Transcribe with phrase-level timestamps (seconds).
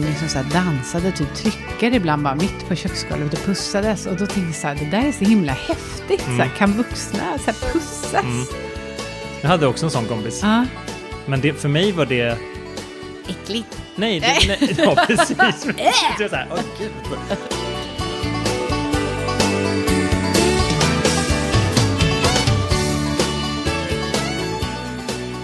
[0.00, 4.06] någon liksom så här dansade typ tryckare ibland bara mitt på köksgolvet och pussades.
[4.06, 6.20] Och då tänkte jag så här, det där är så himla häftigt.
[6.20, 8.24] Så här, kan vuxna så här, pussas?
[9.40, 10.40] Jag hade också en sån kompis.
[10.42, 10.66] Ja.
[11.26, 12.38] Men det, för mig var det...
[13.28, 13.82] Äckligt.
[13.96, 14.26] Nej, det,
[14.60, 15.28] nej ja, precis.
[16.18, 17.69] det var så här, åh,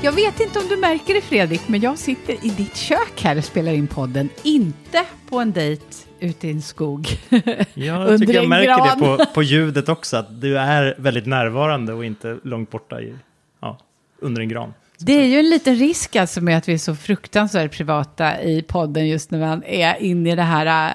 [0.07, 3.39] Jag vet inte om du märker det Fredrik, men jag sitter i ditt kök här
[3.39, 4.29] och spelar in podden.
[4.43, 5.85] Inte på en dejt
[6.21, 7.09] ute i en skog.
[7.75, 9.01] Ja, jag tycker jag märker gran.
[9.01, 13.15] det på, på ljudet också, att du är väldigt närvarande och inte långt borta i,
[13.61, 13.79] ja,
[14.19, 14.75] under en gran.
[14.99, 18.63] Det är ju en liten risk alltså med att vi är så fruktansvärt privata i
[18.63, 20.95] podden just när man är inne i det här äh,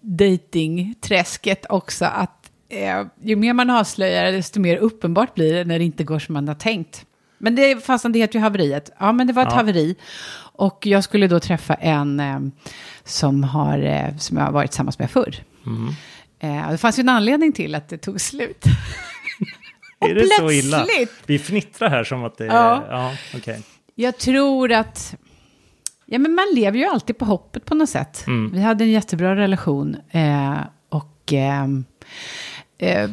[0.00, 2.04] datingträsket också.
[2.04, 6.18] Att eh, ju mer man avslöjar, desto mer uppenbart blir det när det inte går
[6.18, 7.06] som man har tänkt.
[7.44, 8.90] Men det, fastän det heter ju haveriet.
[8.98, 9.56] Ja, men det var ett Ja.
[9.56, 9.96] haveri.
[10.54, 12.40] Och jag skulle då träffa en eh,
[13.04, 15.34] som, har, eh, som jag har varit tillsammans med förr.
[16.40, 18.64] Eh, det fanns ju en anledning till att det tog slut.
[19.98, 20.76] Och är det så illa?
[20.84, 22.48] plötsligt- Vi fnittrar här som att det är...
[22.54, 22.84] Ja.
[22.90, 23.62] Ja, okej.
[23.94, 25.14] Jag tror att...
[26.06, 28.24] Ja, men man lever ju alltid på hoppet på något sätt.
[28.52, 29.96] Vi hade en jättebra relation.
[30.10, 31.64] Eh, och eh,
[32.78, 33.10] eh,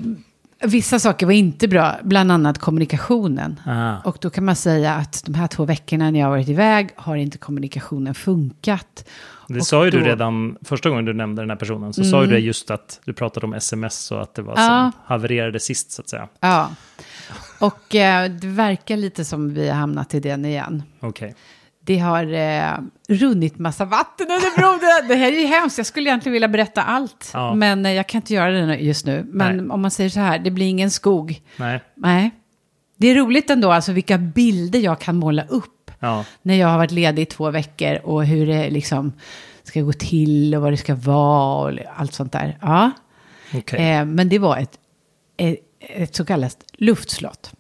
[0.62, 3.60] vissa saker var inte bra, bland annat kommunikationen.
[3.66, 3.96] Ah.
[4.06, 6.90] Och då kan man säga att de här två veckorna när jag har varit iväg
[6.96, 9.06] har inte kommunikationen funkat.
[9.48, 10.10] Det Och sa ju du då- Mm.
[10.10, 11.94] redan första gången du nämnde den här personen.
[11.94, 14.92] Så sa ju det just att du pratade om sms och att det var Ja.
[14.94, 16.28] som havererade sist så att säga.
[16.40, 16.72] Ja.
[17.60, 20.84] Och eh, det verkar lite som vi har hamnat i den igen.
[21.00, 21.36] Okej.
[21.90, 24.80] Det har eh, runnit massa vatten under bron.
[25.08, 25.78] Det här är ju hemskt.
[25.78, 27.32] Jag skulle egentligen vilja berätta allt.
[27.34, 27.56] Ja.
[27.56, 29.26] Men eh, jag kan inte göra det just nu.
[29.30, 29.70] Men Nej.
[29.70, 31.42] om man säger så här, det blir ingen skog.
[31.58, 31.82] Nej.
[31.96, 32.32] Nej.
[32.98, 35.92] Det är roligt ändå, alltså vilka bilder jag kan måla upp.
[36.00, 36.26] Ja.
[36.42, 39.14] När jag har varit ledig i två veckor och hur det liksom
[39.64, 42.58] ska gå till och vad det ska vara och allt sånt där.
[42.62, 42.92] Ja.
[43.56, 43.92] Okej.
[43.92, 44.80] Eh, men det var ett,
[45.38, 47.54] ett, ett så kallat luftslott.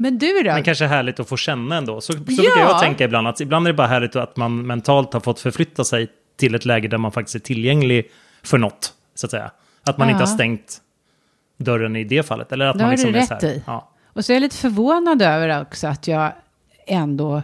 [0.00, 0.52] Men du då?
[0.52, 2.00] Men kanske härligt att få känna ändå.
[2.00, 2.24] Så, så Ja.
[2.24, 3.28] brukar jag tänka ibland.
[3.28, 6.64] Att ibland är det bara härligt att man mentalt har fått förflytta sig till ett
[6.64, 8.10] läge där man faktiskt är tillgänglig
[8.42, 8.92] för något.
[9.14, 9.50] Så att säga.
[9.82, 10.12] Att man Ja.
[10.12, 10.80] inte har stängt
[11.56, 12.52] dörren i det fallet.
[12.52, 13.62] Eller att Det man har liksom du är så rätt här, i.
[13.66, 13.90] Ja.
[14.12, 16.32] Och så är jag lite förvånad över också att jag
[16.86, 17.42] ändå...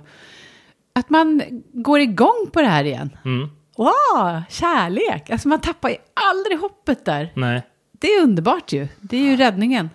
[0.93, 3.16] Att man går igång på det här igen.
[3.25, 3.48] Mm.
[3.76, 5.31] Wow, kärlek!
[5.31, 5.97] Alltså man tappar ju
[6.31, 7.32] aldrig hoppet där.
[7.34, 7.62] Nej.
[7.93, 8.88] Det är underbart ju.
[9.00, 9.91] Det är ju räddningen.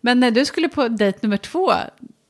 [0.00, 1.72] Men när du skulle på dejt nummer två,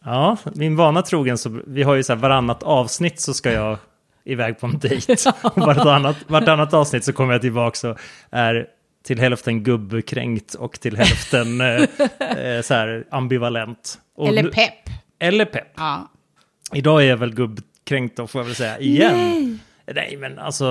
[0.05, 3.79] Ja, min vana trogen så vi har ju så här varannat avsnitt så ska jag
[4.25, 5.17] iväg på en dejt.
[5.43, 7.99] Och vartannat, vartannat avsnitt så kommer jag tillbaka och
[8.31, 8.67] är
[9.05, 11.67] till hälften gubbkränkt och till hälften eh,
[12.39, 13.99] eh, så här ambivalent.
[14.17, 14.73] Och eller nu- pepp.
[15.19, 15.73] Eller pepp.
[15.77, 16.09] Ja.
[16.75, 19.13] Idag är jag väl gubbkränkt då får jag väl säga igen.
[19.15, 19.59] Nej.
[19.95, 20.65] Nej, men alltså...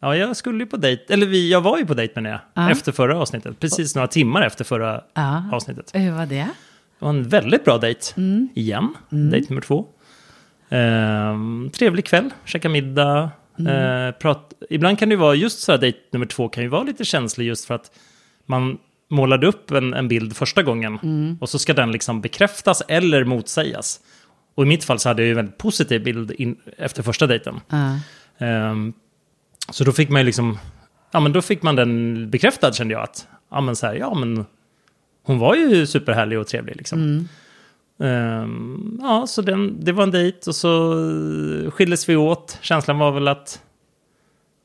[0.00, 2.40] Ja, jag skulle ju på dejt, eller vi, jag var ju på dejt menar jag,
[2.54, 2.70] Ja.
[2.70, 3.60] efter förra avsnittet.
[3.60, 5.44] Precis några timmar efter förra Ja.
[5.52, 5.90] avsnittet.
[5.94, 6.34] Hur var det?
[6.98, 8.00] Det var en väldigt bra dejt.
[8.16, 8.48] Mm.
[8.54, 8.94] Igen.
[9.10, 9.86] Dejt nummer två.
[10.68, 13.30] Ehm, trevlig kväll, käka middag.
[13.58, 14.06] Mm.
[14.08, 14.52] eh, prat.
[14.70, 17.04] Ibland kan det ju vara, just så här dejt nummer två kan ju vara lite
[17.04, 17.90] känslig just för att
[18.46, 18.78] man
[19.10, 20.98] målade upp en, en bild första gången.
[21.02, 21.38] Mm.
[21.40, 24.00] Och så ska den liksom bekräftas eller motsägas.
[24.54, 27.26] Och i mitt fall så hade jag ju en väldigt positiv bild in, efter första
[27.26, 27.60] dejten.
[27.68, 27.98] Ja.
[28.46, 28.92] Ehm,
[29.70, 30.58] så då fick man ju liksom,
[31.12, 34.14] ja men då fick man den bekräftad kände jag att, ja men så här, ja
[34.14, 34.44] men
[35.22, 37.28] hon var ju superhärlig och trevlig liksom.
[38.00, 40.94] Ehm, ja, så den, det var en dejt och så
[41.70, 42.58] skildes vi åt.
[42.60, 43.62] Känslan var väl att,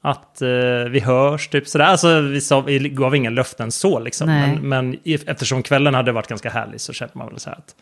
[0.02, 1.86] att eh, vi hörs, typ sådär.
[1.86, 4.28] Alltså vi, sa, vi gav inga löften så liksom.
[4.28, 7.76] Men, men eftersom kvällen hade varit ganska härlig så kände man väl så här att,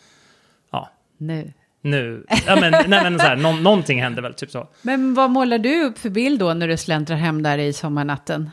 [0.72, 1.54] ja, Nu.
[1.82, 4.68] Nu, ja men, nej men så här, nå, någonting hände väl, typ så.
[4.82, 8.50] Men vad målar du upp för bild då när du släntrar hem där i sommarnatten?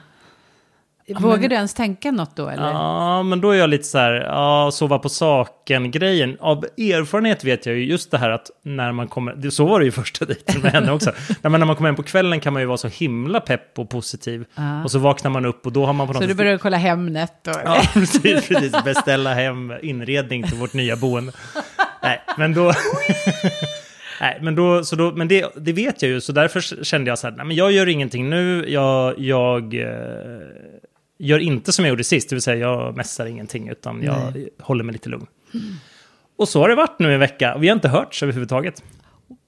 [1.14, 2.70] Vågar du ens tänka något då eller?
[2.70, 6.36] Ja, men då är jag lite så här, ja, sova på saken-grejen.
[6.40, 9.84] Av erfarenhet vet jag ju just det här att när man kommer, så var det
[9.84, 11.12] ju första dejten med henne också.
[11.28, 13.78] Nej, men när man kommer hem på kvällen kan man ju vara så himla pepp
[13.78, 14.44] och positiv.
[14.84, 16.76] Och så vaknar man upp och då har man på något Så du börjar kolla
[16.76, 17.54] Hemnet och...
[17.64, 18.72] Ja, precis, precis.
[18.84, 21.32] Beställa hem inredning till vårt nya boende.
[22.02, 22.72] Nej, men då...
[24.20, 27.18] Nej, men, då, så då, men det, det vet jag ju, så därför kände jag
[27.18, 29.90] så här, nej, men jag gör ingenting nu, jag, jag eh,
[31.18, 34.84] gör inte som jag gjorde sist, det vill säga jag mässar ingenting, utan jag håller
[34.84, 35.26] mig lite lugn.
[36.36, 38.82] Och så har det varit nu en vecka, och vi har inte hörts överhuvudtaget.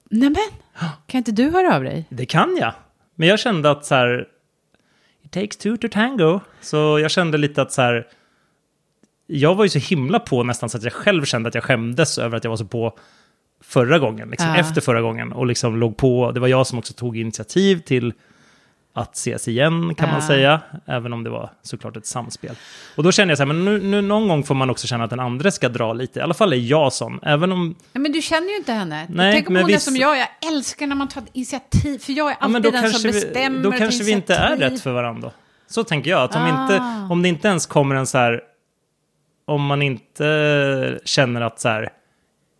[0.09, 2.05] Nej men, kan inte du höra av dig?
[2.09, 2.73] Det kan jag,
[3.15, 4.27] men jag kände att så här,
[5.23, 8.07] it takes two to tango, så jag kände lite att så här,
[9.31, 12.17] jag var ju så himla på nästan så att jag själv kände att jag skämdes
[12.17, 12.97] över att jag var så på
[13.63, 14.55] förra gången, liksom, Ja.
[14.57, 16.31] efter förra gången, och liksom låg på.
[16.31, 18.13] Det var jag som också tog initiativ till
[18.93, 20.27] att ses igen kan man Ja.
[20.27, 22.55] säga, även om det var såklart ett samspel.
[22.97, 25.03] Och då kände jag så här, men nu, nu någon gång får man också känna
[25.03, 28.01] att den andra ska dra lite, i alla fall är jag sån, även om Nej,
[28.01, 29.07] men du känner ju inte henne.
[29.09, 32.13] Nej, Tänk om hon är visst- som jag, jag älskar när man tar initiativ, för
[32.13, 33.63] jag är Ja, alltid då den som vi, bestämmer.
[33.63, 35.31] då kanske vi inte är rätt för varandra.
[35.67, 36.21] Så tänker jag.
[36.23, 36.63] Att om, Ah.
[36.63, 36.83] inte,
[37.13, 38.41] om det inte ens kommer en så här...
[39.49, 41.89] Om man inte känner att så här...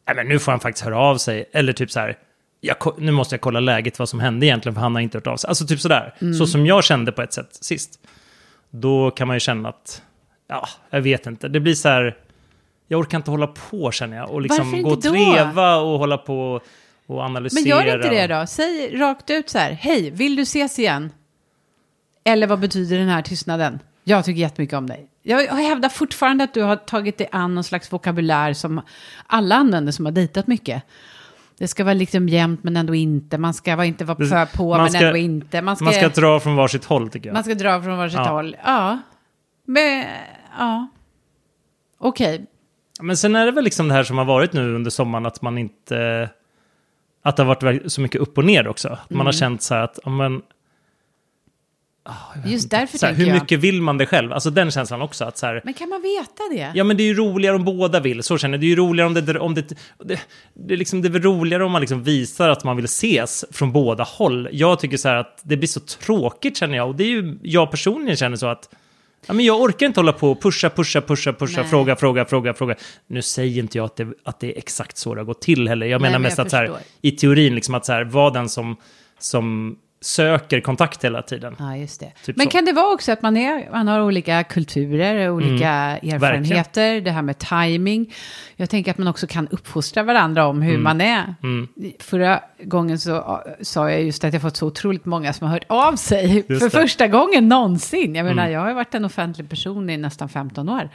[0.07, 1.50] Nej, men nu får han faktiskt höra av sig.
[1.53, 2.18] Eller typ så här...
[2.62, 5.27] Jag, nu måste jag kolla läget, vad som hände egentligen, för han har inte hört
[5.27, 5.47] av sig.
[5.47, 6.15] Alltså typ sådär.
[6.21, 6.33] Mm.
[6.33, 8.00] Så som jag kände på ett sätt sist.
[8.69, 10.01] Då kan man ju känna att...
[10.47, 11.47] Ja, jag vet inte.
[11.47, 12.18] Det blir så här...
[12.88, 14.31] Jag orkar inte hålla på känner jag.
[14.31, 16.62] Och liksom gå och treva och hålla på
[17.07, 17.62] och analysera.
[17.62, 18.47] Men gör inte det då.
[18.47, 21.12] Säg rakt ut så här, hej, vill du ses igen?
[22.24, 23.80] Eller vad betyder den här tystnaden?
[24.03, 25.07] Jag tycker jättemycket om dig.
[25.30, 28.81] Jag jag hävdar fortfarande att du har tagit dig an någon slags vokabulär som
[29.28, 30.84] alla använder som har dejtat mycket.
[31.58, 33.38] Det ska vara liksom jämnt men ändå inte.
[33.38, 35.62] Man ska vara inte vara för på man men ska- ändå inte.
[35.62, 37.34] Man ska, Man ska dra från varsitt håll tycker jag.
[37.34, 38.30] man ska dra från varsitt Ja.
[38.31, 38.56] håll.
[38.66, 39.00] Ja.
[39.66, 40.06] Men,
[40.58, 40.88] ja.
[41.98, 42.46] Okej.
[43.02, 45.42] Men sen är det väl liksom det här som har varit nu under sommaren att
[45.42, 46.30] man inte...
[47.24, 48.98] Att det har varit så mycket upp och ner också.
[49.10, 50.42] Man har känt så här att, men,
[52.46, 53.42] Just därför så här, tänker hur jag.
[53.42, 54.34] mycket vill man det själv?
[54.34, 55.26] Alltså den känslan också.
[55.26, 56.72] Att så här, Men kan man veta det?
[56.76, 58.24] ja men det är ju roligare om båda vill.
[58.24, 58.62] Så känner jag.
[58.62, 59.40] Det är ju roligare om det...
[59.40, 59.62] Om det,
[60.04, 60.20] det,
[60.54, 63.46] det, är liksom, det är väl roligare om man liksom visar att man vill ses
[63.52, 64.50] från båda håll.
[64.52, 66.88] Jag tycker så här att det blir så tråkigt känner jag.
[66.90, 68.70] Och det är ju, jag personligen känner så att
[69.28, 71.70] Ja, men jag orkar inte hålla på och pusha, pusha, pusha, pusha, Nej.
[71.70, 72.76] fråga, fråga, fråga, fråga.
[73.08, 75.68] Nu säger inte jag att det, att det är exakt så det har gått till
[75.68, 75.86] heller.
[75.86, 78.04] Jag Nej, menar men mest jag att så här, i teorin, liksom att så här,
[78.04, 78.76] vara den som,
[79.20, 81.56] som söker kontakt hela tiden.
[81.60, 82.12] Ja, just det.
[82.25, 82.51] Typ Men så.
[82.51, 86.16] kan det vara också att man, är, man har olika kulturer, olika Mm.
[86.16, 88.13] erfarenheter, det här med timing.
[88.56, 90.68] Jag tänker att man också kan uppfostra varandra om Mm.
[90.69, 91.36] hur man är.
[92.04, 95.66] Förra gången så sa jag just att jag fått så otroligt många som har hört
[95.69, 96.60] av sig Just för det.
[96.60, 96.69] Mm.
[96.88, 98.16] första gången någonsin.
[98.16, 100.90] Jag menar, jag har varit en offentlig person i nästan 15 år.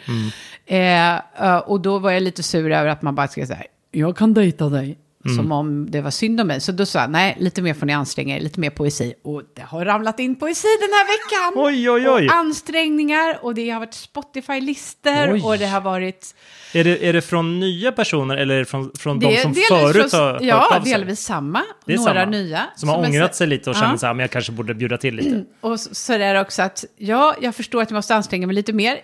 [0.66, 4.16] Eh, eh, och då var jag lite sur över att man bara ska säga, jag
[4.16, 4.98] kan dejta dig.
[5.24, 5.36] Mm.
[5.36, 6.60] Som om det var synd om mig.
[6.60, 9.14] Så då sa jag, nej, lite mer får ni anstränga er, lite mer poesi.
[9.24, 11.62] Och det har ramlat in poesi den här veckan.
[11.64, 12.26] Oj, oj, oj.
[12.28, 15.42] Och ansträngningar och det har varit Spotify-listor Oj.
[15.44, 16.34] och det har varit...
[16.72, 19.52] Är det, är det från nya personer eller är det från, från de det, som
[19.52, 20.92] delvis förut från- har hört Ja, av sig?
[20.92, 21.62] delvis samma.
[21.86, 22.24] Det är några samma.
[22.30, 22.62] nya.
[22.76, 23.80] Som har är ångrat så- sig lite och Ja.
[23.80, 25.44] känner så här, men jag kanske borde bjuda till lite.
[25.60, 28.56] Och så, så är det också att, ja, jag förstår att jag måste anstränga mig
[28.56, 28.98] lite mer.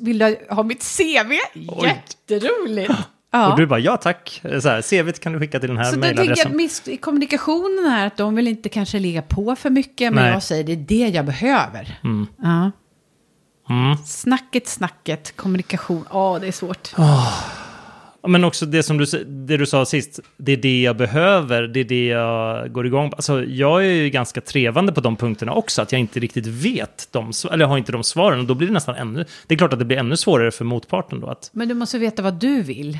[0.00, 1.32] Vill du ha mitt CV?
[1.84, 2.92] Jätteroligt!
[3.34, 3.52] Ja.
[3.52, 4.40] Och du bara, ja tack.
[4.42, 6.98] Så här, CVt kan du skicka till den här Så då tänker jag mejladressen.
[6.98, 10.32] kommunikationen här, att de vill inte kanske ligga på för mycket, men Nej.
[10.32, 11.98] jag säger det är det jag behöver.
[12.42, 12.70] Ja.
[13.70, 13.96] Mm.
[14.06, 16.88] Snacket, snacket, kommunikation, ja det är svårt.
[16.96, 21.62] Ja, Men också det som du, det du sa sist, det är det jag behöver,
[21.62, 23.16] det är det jag går igång på.
[23.16, 27.08] Alltså, jag är ju ganska trevande på de punkterna också, att jag inte riktigt vet
[27.10, 28.40] de, eller har inte de svaren.
[28.40, 30.64] Och då blir det nästan ännu, det är klart att det blir ännu svårare för
[30.64, 31.26] motparten då.
[31.26, 32.98] Att, Men du måste veta vad du vill.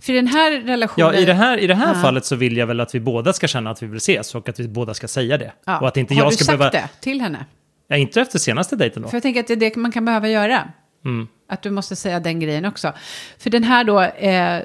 [0.00, 1.14] För den här relationen...
[1.14, 2.00] ja, i det här, i det här Ja.
[2.00, 4.48] fallet så vill jag väl att vi båda ska känna att vi vill ses och
[4.48, 5.52] att vi båda ska säga det.
[5.66, 5.78] Ja.
[5.80, 6.70] Och att inte Har jag du ska sagt behöva...
[6.78, 7.46] det till henne?
[7.88, 9.08] Ja, inte efter senaste dejten då.
[9.08, 10.68] För jag tänker att det är det man kan behöva göra.
[11.04, 11.28] Mm.
[11.48, 12.92] Att du måste säga den grejen också.
[13.38, 14.62] För den här då, eh,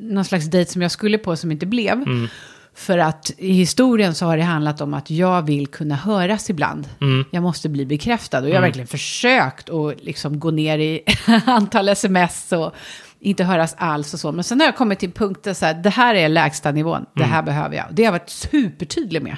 [0.00, 1.92] någon slags dejt som jag skulle på som inte blev.
[1.92, 2.28] Mm.
[2.74, 6.88] För att i historien så har det handlat om att jag vill kunna höras ibland.
[7.00, 7.24] Mm.
[7.30, 8.38] Jag måste bli bekräftad.
[8.38, 11.02] Och jag har verkligen försökt att liksom gå ner i
[11.46, 12.74] antal sms och
[13.20, 14.32] inte höras alls och så.
[14.32, 17.06] Men sen har jag kommit till punkten så här, det här är lägsta nivån.
[17.14, 17.32] Det Mm.
[17.32, 17.86] här behöver jag.
[17.90, 19.36] Det har jag varit supertydlig med.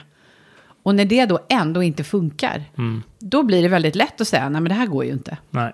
[0.83, 3.03] Och när det då ändå inte funkar, Mm.
[3.19, 5.37] då blir det väldigt lätt att säga, nej men det här går ju inte.
[5.51, 5.73] Nej.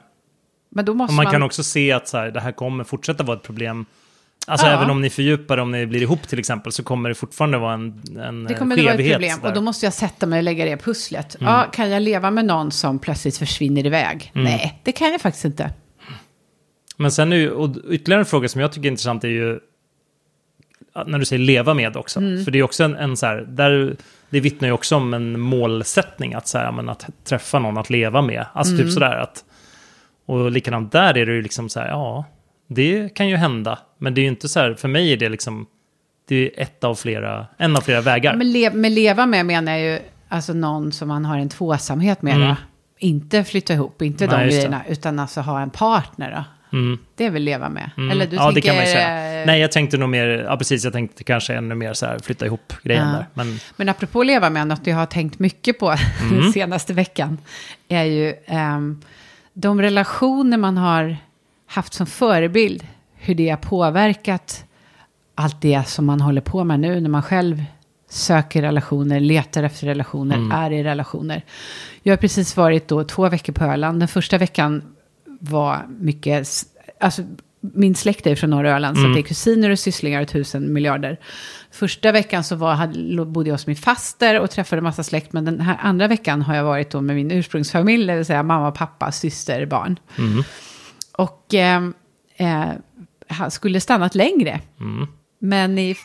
[0.70, 1.32] Men då måste Och man man...
[1.32, 3.86] kan också se att så här, det här kommer fortsätta vara ett problem.
[4.48, 4.72] Alltså Ja.
[4.72, 7.74] även om ni fördjupar, om ni blir ihop till exempel, så kommer det fortfarande vara
[7.74, 9.48] en, en Det kommer att vara ett skevhet problem där.
[9.48, 11.34] och då måste jag sätta mig och lägga det pusslet.
[11.40, 11.52] Mm.
[11.52, 14.30] Ja, kan jag leva med någon som plötsligt försvinner iväg?
[14.34, 15.70] Nej, det kan jag faktiskt inte.
[16.96, 19.60] Men sen är ju, och ytterligare en fråga som jag tycker är intressant är ju
[21.06, 22.20] när du säger leva med också.
[22.20, 22.44] Mm.
[22.44, 23.96] För det är också en, en så här, där,
[24.30, 27.90] det vittnar ju också om en målsättning att, så här, men att träffa någon att
[27.90, 28.46] leva med.
[28.52, 28.84] Alltså Mm.
[28.86, 29.44] typ sådär att,
[30.26, 32.24] och likadant där är det ju liksom så här, ja,
[32.66, 33.78] det kan ju hända.
[33.98, 35.66] Men det är ju inte så här, för mig är det liksom,
[36.28, 38.36] det är ett av flera, en av flera vägar.
[38.36, 39.98] Men le med leva med menar jag ju
[40.28, 42.36] alltså någon som man har en tvåsamhet med.
[42.36, 42.48] Mm.
[42.48, 42.56] Då.
[42.98, 46.30] Inte flytta ihop, inte Nej, de grejerna, utan alltså ha en partner.
[46.30, 46.44] Då.
[46.72, 46.98] Mm.
[47.14, 47.90] Det är väl leva med?
[47.96, 48.10] Mm.
[48.10, 48.54] Eller du ja, tänker...
[48.54, 49.44] det kan man ju säga.
[49.46, 52.46] Nej, jag tänkte nog mer, ja precis, jag tänkte kanske ännu mer så här flytta
[52.46, 53.12] ihop grejen Ja.
[53.14, 53.26] där.
[53.34, 56.40] Men Men apropå leva med, något jag har tänkt mycket på Mm.
[56.42, 57.38] den senaste veckan,
[57.88, 59.00] är ju ehm,
[59.52, 61.16] de relationer man har
[61.66, 64.64] haft som förebild, hur det har påverkat
[65.34, 67.64] allt det som man håller på med nu när man själv
[68.10, 71.42] söker relationer, letar efter relationer, är i relationer.
[72.02, 74.00] Jag har precis varit då två veckor på Öland.
[74.00, 74.82] Den första veckan
[75.40, 76.48] var mycket,
[77.00, 77.22] alltså
[77.60, 80.72] min släkt är från norra Öland, så att det är kusiner och sysslingar och tusen
[80.72, 81.20] miljarder.
[81.70, 85.44] Första veckan så var, hade, bodde jag hos min faster och träffade massa släkt, men
[85.44, 88.70] den här andra veckan har jag varit då med min ursprungsfamilj, det vill säga mamma,
[88.70, 89.98] pappa, syster, barn.
[91.12, 91.82] Och eh,
[92.36, 92.68] eh,
[93.28, 94.60] han skulle stannat längre.
[95.38, 95.96] Men i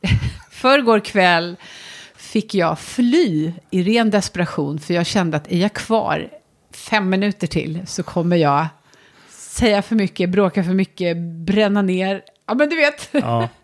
[0.50, 1.56] förrgår kväll
[2.16, 4.78] fick jag fly i ren desperation.
[4.78, 6.28] För jag kände att är jag kvar
[6.74, 8.66] fem minuter till så kommer jag
[9.60, 12.22] säga för mycket, bråka för mycket, bränna ner.
[12.46, 13.08] Ja, men du vet.
[13.12, 13.48] Ja.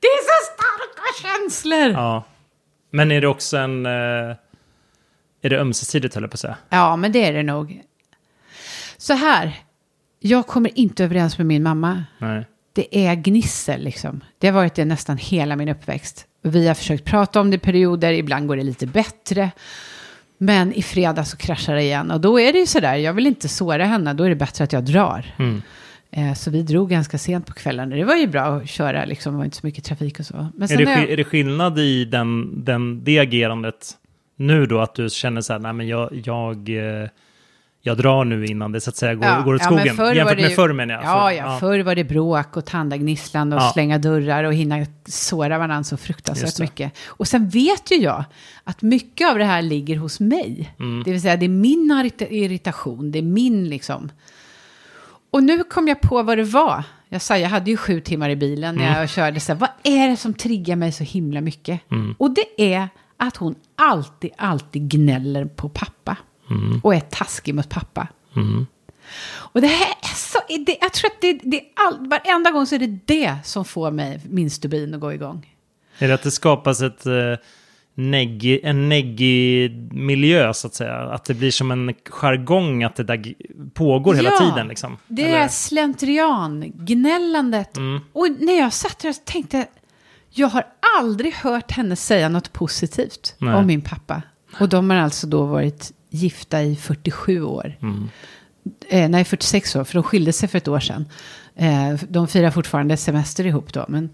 [0.00, 1.90] Det är så starka känslor.
[1.90, 2.14] Ja.
[2.14, 2.24] ja.
[2.90, 3.86] Men är det också en...
[3.86, 4.36] Eh,
[5.42, 6.56] är det ömsesidigt, höll jag på att säga?
[6.96, 7.82] men det är det nog.
[8.96, 9.52] Så här.
[10.20, 12.04] Jag kommer inte överens med min mamma.
[12.18, 12.44] Nej.
[12.72, 14.24] det är gnissel liksom.
[14.38, 16.26] Det har varit det nästan hela min uppväxt.
[16.42, 19.50] Vi har försökt prata om det i perioder, ibland går det lite bättre.
[20.38, 22.10] Men i fredag så kraschar det igen.
[22.10, 24.64] Och då är det ju sådär, jag vill inte såra henne, då är det bättre
[24.64, 25.34] att jag drar.
[25.38, 25.62] Mm.
[26.10, 27.90] Eh, så vi drog ganska sent på kvällen.
[27.90, 30.48] Det var ju bra att köra, liksom, det var inte så mycket trafik och så.
[30.54, 33.90] Men Är det, jag, är det skillnad i den, den, det agerandet
[34.36, 34.80] nu då?
[34.80, 37.08] Att du känner så här, nej men jag, jag, eh,
[37.86, 39.96] jag drar nu innan det så att säga går, går åt men skogen.
[39.96, 41.04] förr var Jämfört det med förr menar jag.
[41.04, 43.70] Ja, För- ja, förr var det bråk och tandagnisslan och Ja.
[43.72, 46.92] slänga dörrar och hinna såra varandra så fruktansvärt mycket.
[47.06, 48.24] Och sen vet ju jag
[48.64, 50.74] att mycket av det här ligger hos mig.
[50.78, 51.02] Mm.
[51.04, 54.10] Det vill säga det är min irrita- irritation, det är min liksom.
[55.30, 56.84] Och nu kom jag på vad det var.
[57.08, 58.98] Jag sa, jag hade ju sju timmar i bilen när Mm.
[59.00, 59.40] jag körde.
[59.40, 61.80] Så här, vad är det som triggar mig så himla mycket?
[62.18, 66.16] Och det är att hon alltid, alltid gnäller på pappa.
[66.82, 68.08] Och är taskig mot pappa.
[69.34, 72.66] Och det här är så, det, jag tror att det, det är all, varenda gång
[72.66, 75.54] så är det det som får mig, min stubin att gå igång.
[75.98, 77.12] Är det att det skapas ett, eh,
[77.94, 80.94] neggi, en neggig miljö så att säga?
[80.94, 83.34] Att det blir som en jargong att det där
[83.74, 84.96] pågår hela Ja, tiden liksom?
[85.08, 85.38] Det Eller?
[85.38, 87.76] är slentrian, gnällandet.
[87.76, 88.00] Mm.
[88.12, 89.66] Och när jag satt där så tänkte jag,
[90.30, 90.66] jag har
[90.98, 93.54] aldrig hört henne säga något positivt Nej.
[93.54, 94.22] om min pappa.
[94.60, 97.78] Och de har alltså då varit gifta i 47 år.
[97.82, 98.08] Mm.
[98.88, 101.08] Eh, nej, 46 år, för de skilde sig för ett år sedan.
[101.56, 104.10] Eh, de firar fortfarande semester ihop då, men...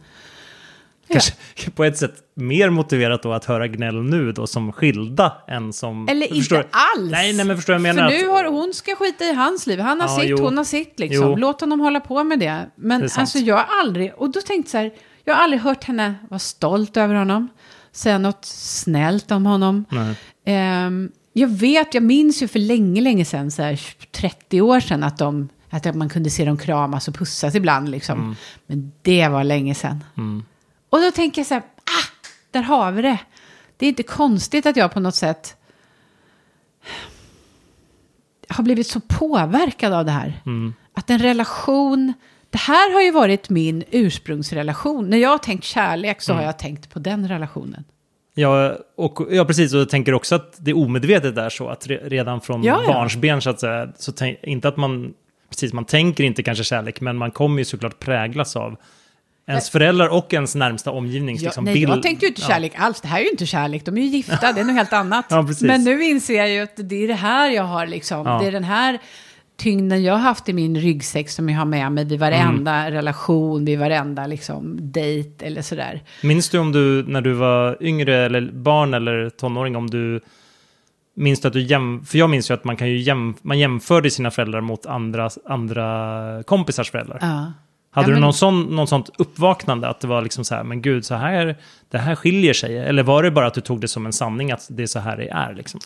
[1.09, 1.33] Kanske
[1.75, 6.09] på ett sätt mer motiverat då att höra gnäll nu då som skilda än som...
[6.09, 7.11] Eller inte alls.
[7.11, 9.81] Nej, nej, men förstår jag menar För nu har hon ska skita i hans liv.
[9.81, 10.45] Han har Ja, sitt, jo.
[10.45, 11.27] hon har sitt liksom.
[11.27, 11.37] Jo.
[11.37, 12.71] Låt honom hålla på med det.
[12.77, 14.93] Men Det alltså jag har aldrig, och då tänkte jag så här,
[15.25, 17.49] jag har aldrig hört henne vara stolt över honom.
[17.93, 19.85] Säga något snällt om honom.
[19.91, 20.15] Nej.
[21.33, 25.19] Jag vet, jag minns ju för länge, länge sedan, så här 30 år sedan, att,
[25.19, 27.89] de, att man kunde se dem kramas och pussas ibland.
[27.89, 28.21] Liksom.
[28.21, 28.35] Mm.
[28.67, 30.05] Men det var länge sedan.
[30.91, 32.09] Och då tänker jag så här, ah,
[32.51, 33.19] där har vi det.
[33.77, 35.57] Det är inte konstigt att jag på något sätt
[38.49, 40.43] har blivit så påverkad av det här.
[40.47, 40.75] Mm.
[40.95, 42.13] Att en relation,
[42.51, 45.11] det här har ju varit min ursprungsrelation.
[45.11, 46.39] När jag har tänkt kärlek så Mm.
[46.41, 47.85] har jag tänkt på den relationen.
[48.35, 49.75] Ja, och, ja, precis.
[49.75, 52.93] Och jag tänker också att det omedvetet är så att re, redan från Ja, ja.
[52.93, 55.15] barnsben så att säga, så tänk, inte att man,
[55.51, 58.77] precis, man tänker inte kanske kärlek, men man kommer ju såklart präglas av
[59.47, 61.89] ens föräldrar och ens närmsta omgivnings Jag, liksom, nej, bild.
[61.91, 62.49] jag tänkte ju inte Ja.
[62.49, 63.01] kärlek alls.
[63.01, 63.85] Det här är ju inte kärlek.
[63.85, 65.25] De är ju gifta, det är något helt annat.
[65.29, 65.47] Ja.
[65.61, 68.27] Men nu inser jag ju att det är det här jag har liksom.
[68.27, 68.39] Ja.
[68.39, 68.99] Det är den här
[69.63, 72.93] tyngden jag har haft i min ryggsäck som jag har med mig vid varenda Mm.
[72.95, 76.03] relation, vid varenda liksom dejt eller sådär.
[76.23, 80.21] Minns du om du, när du var yngre, eller barn eller tonåring, om du
[81.15, 82.05] Minns du att du jäm...
[82.05, 83.35] För jag minns ju att man kan ju jäm...
[83.43, 87.19] man jämförde sina föräldrar mot andra, andra kompisars föräldrar.
[87.21, 87.53] Ja.
[87.91, 89.89] Hade Ja, du men- någon, sån, någon sånt uppvaknande?
[89.89, 91.57] Att det var liksom så här, men gud, så här,
[91.91, 92.79] det här skiljer sig?
[92.79, 94.99] Eller var det bara att du tog det som en sanning att det är så
[94.99, 95.55] här det är?
[95.55, 95.81] Liksom?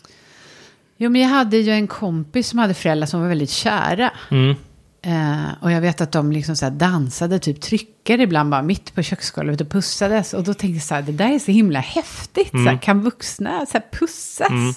[0.97, 4.11] Jo, men jag hade ju en kompis som hade föräldrar som var väldigt kära.
[4.31, 4.55] Mm.
[5.01, 9.03] Eh, och jag vet att de liksom så dansade, typ tryckade ibland bara mitt på
[9.03, 10.33] köksgolvet och pussades.
[10.33, 12.49] Och då tänkte jag så här, det där är så himla häftigt.
[12.49, 14.49] Så här, kan vuxna så här pussas?
[14.49, 14.73] Mm.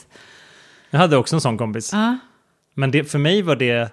[0.91, 1.91] Jag hade också en sån kompis.
[1.93, 2.19] Ja.
[2.75, 3.91] Men det, för mig var det...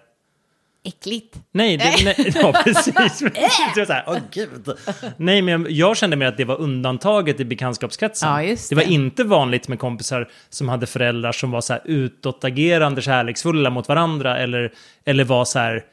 [0.88, 1.40] Äckligt.
[1.52, 2.94] Nej, det, nej ja, precis.
[3.76, 4.70] det så här, åh gud.
[5.18, 8.30] Nej, men jag, jag kände mer att det var undantaget i bekantskapskretsen.
[8.30, 8.92] Ja, just det var det.
[8.92, 14.38] inte vanligt med kompisar som hade föräldrar som var så här utåtagerande, kärleksfulla mot varandra
[14.38, 14.74] eller,
[15.06, 15.84] eller var så här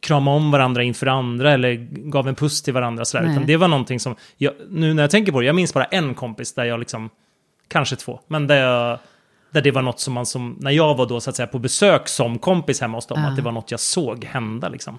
[0.00, 1.74] krama om varandra inför andra eller
[2.10, 3.04] gav en puss till varandra.
[3.04, 3.30] Så där.
[3.30, 5.84] Utan det var någonting som, jag, nu när jag tänker på det, jag minns bara
[5.84, 7.10] en kompis där jag liksom,
[7.68, 8.98] kanske två, men där jag
[9.52, 11.58] där det var något som man som, när jag var då så att säga på
[11.58, 13.28] besök som kompis hemma hos dem, Ja.
[13.28, 14.98] att det var något jag såg hända liksom.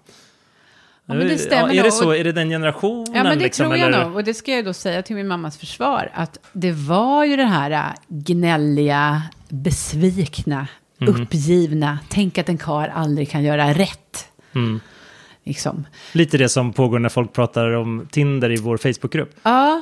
[1.05, 2.11] Ja, men det stämmer ja, är det så?
[2.13, 3.13] Är det den generationen?
[3.15, 4.03] Ja, men det liksom, tror jag eller?
[4.05, 4.15] nog.
[4.15, 6.11] Och det ska jag då säga till min mammas försvar.
[6.13, 10.67] Att det var ju det här äh, gnälliga, besvikna,
[11.01, 11.21] Mm.
[11.21, 11.99] uppgivna.
[12.09, 14.27] Tänk att en kar aldrig kan göra rätt.
[14.55, 14.79] Mm.
[15.45, 15.85] Liksom.
[16.11, 19.35] Lite det som pågår när folk pratar om Tinder i vår Facebookgrupp.
[19.43, 19.81] Ja,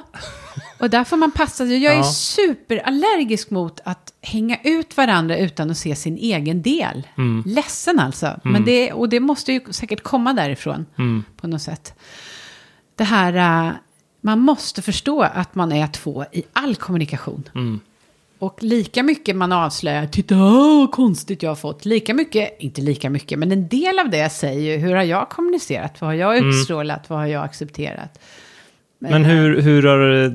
[0.79, 1.77] och där får man passa sig.
[1.83, 2.03] Jag är Ja.
[2.03, 7.07] superallergisk mot att hänga ut varandra utan att se sin egen del.
[7.17, 7.43] Mm.
[7.45, 8.39] Ledsen alltså.
[8.43, 11.23] Men det, och det måste ju säkert komma därifrån Mm.
[11.41, 11.93] på något sätt.
[12.95, 13.71] Det här, äh,
[14.21, 17.49] man måste förstå att man är två i all kommunikation.
[17.55, 17.79] Mm.
[18.41, 21.85] Och lika mycket man avslöjar, titta vad konstigt jag har fått.
[21.85, 25.29] Lika mycket, inte lika mycket, men en del av det säger ju, hur har jag
[25.29, 26.01] kommunicerat?
[26.01, 27.09] Vad har jag utstrålat?
[27.09, 28.19] Vad har jag accepterat?
[28.99, 30.31] Men hur, hur har eh,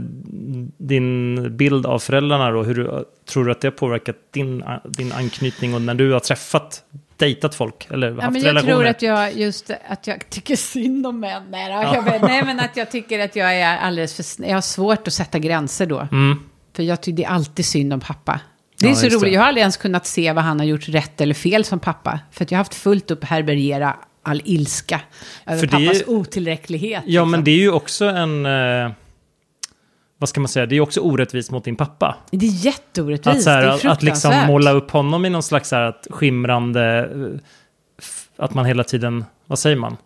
[0.79, 5.75] din bild av föräldrarna då, hur tror du att det har påverkat din, din anknytning
[5.75, 6.85] och när du har träffat,
[7.17, 8.75] dejtat folk eller haft Ja, men jag relationer?
[8.75, 11.43] tror att jag just att jag tycker synd om män.
[11.51, 14.47] Nej, jag vet, nej, men att jag tycker att jag är alldeles för...
[14.47, 16.09] Jag har svårt att sätta gränser då.
[16.13, 16.39] Mm.
[16.76, 18.40] För jag tycker det är alltid synd om pappa.
[18.80, 19.21] Det är Ja, så roligt.
[19.21, 19.28] det.
[19.30, 22.21] Jag har aldrig ens kunnat se vad han har gjort rätt eller fel som pappa.
[22.30, 25.00] För att jag har haft fullt upp att härbärgera all ilska
[25.47, 27.02] över För det är- pappas otillräcklighet.
[27.06, 27.45] Ja, men liksom.
[27.45, 28.47] det är ju också en...
[28.47, 28.90] Eh,
[30.18, 30.66] vad ska man säga?
[30.66, 32.16] Det är också orättvist mot din pappa.
[32.30, 33.37] det är jätteorättvist.
[33.37, 35.76] Att, så här, det är att, att liksom måla upp honom i någon slags så
[35.76, 37.11] här, att skimrande...
[37.14, 37.40] eh,
[38.45, 39.25] Att man hela tiden...
[39.47, 39.97] Vad säger man?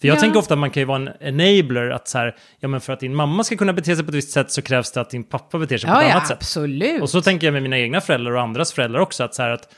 [0.00, 0.20] För jag Ja.
[0.20, 1.90] tänker ofta att man kan ju vara en enabler.
[1.90, 4.14] Att så här, ja men för att din mamma ska kunna bete sig på ett
[4.14, 6.28] visst sätt så krävs det att din pappa beter sig på Ja, ett ja, annat
[6.28, 6.36] sätt.
[6.36, 7.02] absolut.
[7.02, 9.24] Och så tänker jag med mina egna föräldrar och andras föräldrar också.
[9.24, 9.68] Att, så här, att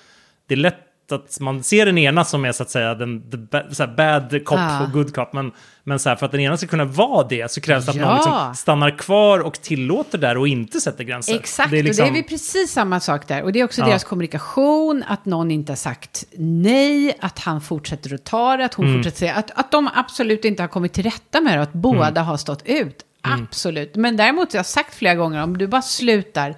[0.48, 3.36] det är lätt att man ser den ena som är så att säga den the
[3.36, 4.82] ba, så här, bad cop Ja.
[4.82, 5.32] och good cop.
[5.32, 5.52] Men,
[5.84, 7.96] men så här, för att den ena ska kunna vara det så krävs det att
[7.96, 8.06] Ja.
[8.06, 11.34] någon liksom stannar kvar och tillåter där och inte sätter gränser.
[11.34, 13.42] Exakt, Det är liksom, och det är vi precis samma sak där.
[13.42, 13.86] Och det är också Ja.
[13.86, 18.74] deras kommunikation, att någon inte har sagt nej, att han fortsätter att ta det, att
[18.74, 18.98] hon Mm.
[18.98, 22.06] fortsätter säga, att, att de absolut inte har kommit till rätta med det, att båda
[22.08, 22.24] Mm.
[22.24, 23.04] har stått ut.
[23.22, 23.96] Absolut.
[23.96, 26.54] Men däremot, jag har sagt flera gånger, om du bara slutar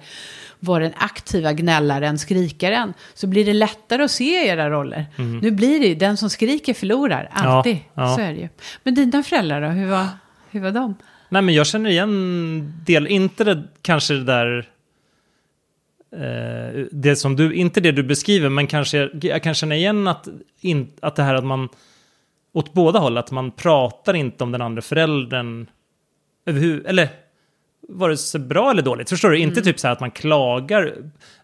[0.63, 5.05] vara den aktiva gnällaren, skrikaren, så blir det lättare att se era roller.
[5.41, 7.71] Nu blir det ju, den som skriker förlorar, alltid.
[7.71, 7.83] Mm.
[7.93, 8.15] Ja, ja.
[8.15, 8.49] Så är det ju.
[8.83, 10.07] Men dina föräldrar då, hur var,
[10.51, 10.95] hur var de?
[11.29, 14.69] Nej, men jag känner igen del, inte det, kanske det där,
[16.11, 20.27] eh, det som du, inte det du beskriver, men kanske, jag kan känna igen att,
[20.59, 21.69] in, att det här att man,
[22.53, 25.69] åt båda håll, att man pratar inte om den andra föräldern,
[26.45, 27.09] eller
[27.89, 29.09] vare sig bra eller dåligt.
[29.09, 29.35] Förstår du?
[29.35, 29.49] Mm.
[29.49, 30.93] Inte typ så här att man klagar.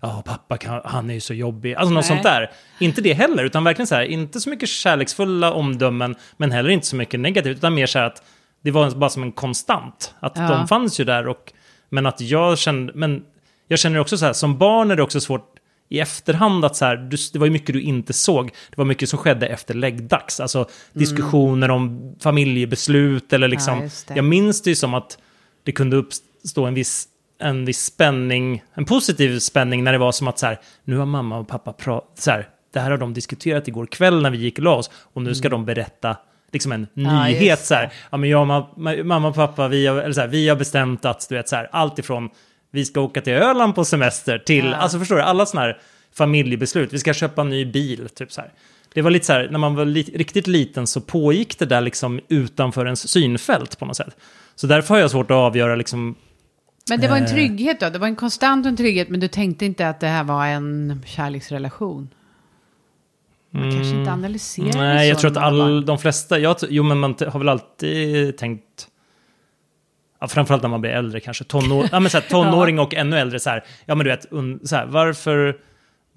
[0.01, 1.73] Ja, pappa, kan, han är ju så jobbig.
[1.73, 2.07] Alltså något Nej.
[2.07, 2.51] sånt där.
[2.79, 6.87] Inte det heller, utan verkligen så här, inte så mycket kärleksfulla omdömen, men heller inte
[6.87, 8.23] så mycket negativt, utan mer så här att
[8.63, 10.13] det var bara som en konstant.
[10.19, 10.47] Att Ja.
[10.49, 11.53] de fanns ju där, och,
[11.89, 13.23] men att jag kände, men
[13.67, 15.53] jag känner också så här, som barn är det också svårt
[15.89, 18.45] i efterhand att så här, du, det var ju mycket du inte såg.
[18.45, 20.39] Det var mycket som skedde efter läggdags.
[20.39, 23.73] Alltså diskussioner om familjebeslut eller liksom.
[23.77, 23.89] Mm.
[24.07, 25.17] Ja, jag minns det ju som att
[25.67, 27.07] det kunde uppstå en viss,
[27.39, 31.05] en viss spänning, en positiv spänning när det var som att så här, nu har
[31.05, 34.37] mamma och pappa pratat, så här, det här har de diskuterat igår kväll när vi
[34.37, 36.17] gick och la oss och nu ska de berätta
[36.51, 37.23] liksom en Mm.
[37.25, 37.91] Nyhet just så här.
[38.11, 40.55] Ja, men jag och ma- mamma och pappa, vi har, eller så här, vi har
[40.55, 42.29] bestämt att, du vet så här, allt ifrån
[42.71, 44.75] vi ska åka till Öland på semester till, Ja.
[44.75, 45.79] alltså förstår du, alla sådana här
[46.13, 48.51] familjebeslut, vi ska köpa en ny bil, typ så här.
[48.93, 51.81] Det var lite så här, när man var li- riktigt liten så pågick det där
[51.81, 54.17] liksom utanför ens synfält på något sätt.
[54.55, 56.15] Så därför har jag svårt att avgöra liksom,
[56.89, 57.29] Men det var en Eh.
[57.29, 57.89] trygghet då?
[57.89, 61.01] Det var en konstant en trygghet, men du tänkte inte att det här var en
[61.05, 62.09] kärleksrelation?
[63.49, 66.83] Man kanske inte analyserar det nej, jag så tror att all, de flesta, jag, jo
[66.83, 68.87] men man har väl alltid tänkt,
[70.19, 73.19] ja, framförallt när man blir äldre kanske, tonår, ja, men så här, tonåring och ännu
[73.19, 75.57] äldre så här, ja men du vet, un, så här, varför,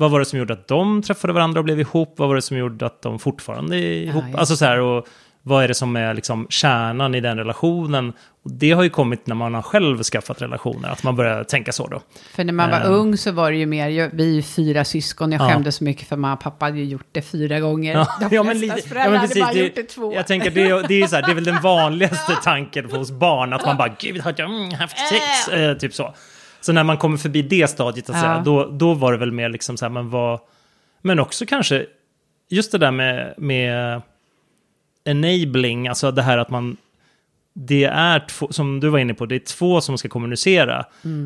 [0.00, 2.14] vad var det som gjorde att de träffade varandra och blev ihop?
[2.16, 4.24] Vad var det som gjorde att de fortfarande är ihop?
[4.26, 5.06] just alltså så här, och
[5.42, 8.12] vad är det som är liksom kärnan i den relationen?
[8.44, 11.72] Och det har ju kommit när man har själv skaffat relationer, att man börjar tänka
[11.72, 12.00] så då.
[12.34, 12.92] För när man var Eh.
[12.92, 15.48] ung så var det ju mer, jag- vi är ju fyra syskon, jag Ja.
[15.48, 17.92] skämdes så mycket för mamma och pappa hade ju gjort det fyra gånger.
[17.94, 19.42] Ja, De ja, men ja, men hade precis.
[19.42, 20.14] bara Det, gjort det två.
[20.14, 23.10] jag tänker det, är- det, är så här, det är väl den vanligaste tanken hos
[23.10, 26.14] barn, att man bara gud har jag mm, haft sex, eh, typ så.
[26.60, 28.22] Så när man kommer förbi det stadiet, att Ja.
[28.22, 30.40] säga, då, då var det väl mer liksom så här, men vad,
[31.02, 31.86] men också kanske
[32.48, 34.02] just det där med, med
[35.04, 36.76] enabling, alltså det här att man,
[37.54, 40.84] det är två, som du var inne på, det är två som ska kommunicera.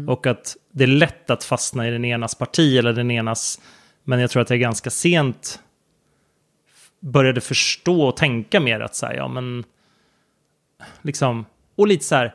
[0.08, 3.60] Och att det är lätt att fastna i den enas parti eller den enas,
[4.04, 5.60] men jag tror att det är ganska sent
[7.00, 9.64] började förstå och tänka mer att säga, ja men,
[11.02, 11.44] liksom,
[11.76, 12.34] och lite så här,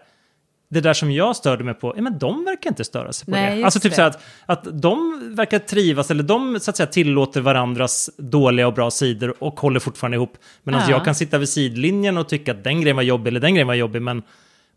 [0.69, 3.31] det där som jag störde mig på, ja, men de verkar inte störa sig på
[3.31, 3.63] Nej, det.
[3.63, 3.95] Alltså typ det.
[3.95, 8.73] så att, att de verkar trivas, eller de så att säga tillåter varandras dåliga och
[8.73, 10.37] bra sidor och håller fortfarande ihop.
[10.63, 10.89] Medan Ja.
[10.89, 13.67] jag kan sitta vid sidlinjen och tycka att den grejen var jobbig eller den grejen
[13.67, 14.17] var jobbig, men,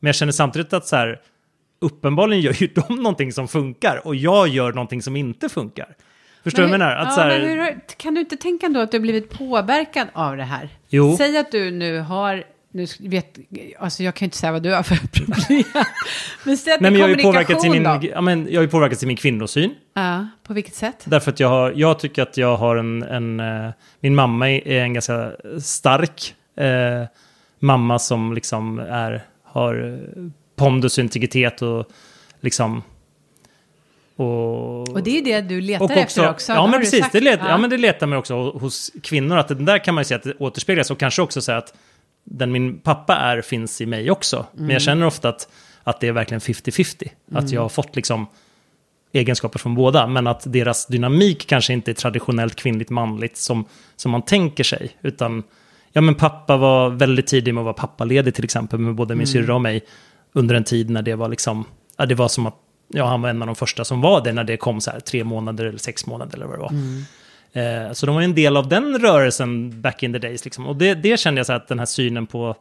[0.01, 1.21] men jag känner samtidigt att så här,
[1.81, 5.97] uppenbarligen gör ju de någonting som funkar och jag gör någonting som inte funkar.
[6.45, 6.97] Förstår du vad jag menar?
[6.97, 9.31] Att ja, så här, men hur, kan du inte tänka ändå att du har blivit
[9.31, 10.69] påverkad av det här?
[10.89, 11.17] Jo.
[11.17, 13.39] Säg att du nu har, nu vet,
[13.79, 15.65] alltså jag kan ju inte säga vad du har för problem.
[16.45, 18.17] men säg att Nej, det men jag har är ju påverkats i min, kommunikation då.
[18.17, 19.75] ja, men jag har ju påverkats i min kvinnosyn.
[19.95, 21.03] Ja, på vilket sätt?
[21.05, 24.81] Därför att jag, har, jag tycker att jag har en, en eh, min mamma är
[24.81, 27.05] en ganska stark eh,
[27.59, 30.23] mamma som liksom är, har eh,
[30.57, 31.87] pondus och integritet och
[32.41, 32.83] liksom...
[34.17, 36.53] Och, Och det är det du letar och efter också.
[36.53, 37.01] Ja, men precis.
[37.01, 37.13] sagt.
[37.13, 37.59] Det, let, ja.
[37.59, 39.37] men det letar man också hos kvinnor.
[39.37, 40.91] Att det där kan man ju se att det återspeglas.
[40.91, 41.75] Och kanske också säga att
[42.25, 44.47] den min pappa är finns i mig också.
[44.53, 44.71] Men Mm.
[44.73, 45.49] jag känner ofta att,
[45.83, 47.09] att det är verkligen 50-50.
[47.33, 48.27] Att jag har fått liksom
[49.13, 50.07] egenskaper från båda.
[50.07, 53.65] Men att deras dynamik kanske inte är traditionellt kvinnligt manligt som,
[53.97, 54.97] som man tänker sig.
[55.03, 55.43] Utan,
[55.93, 58.79] ja men pappa var väldigt tidig med att vara pappaledig till exempel.
[58.79, 59.81] Med både min syrra och mig.
[60.33, 61.65] Under en tid när det var liksom,
[61.97, 62.57] ja det var som att
[62.89, 65.01] ja, han var en av de första som var det när det kom så här
[65.01, 66.73] tre månader eller sex månader eller vad det var.
[67.53, 70.45] Eh, så de var en del av den rörelsen back in the days.
[70.45, 70.67] Liksom.
[70.67, 72.57] Och det, det kände jag så att den här synen på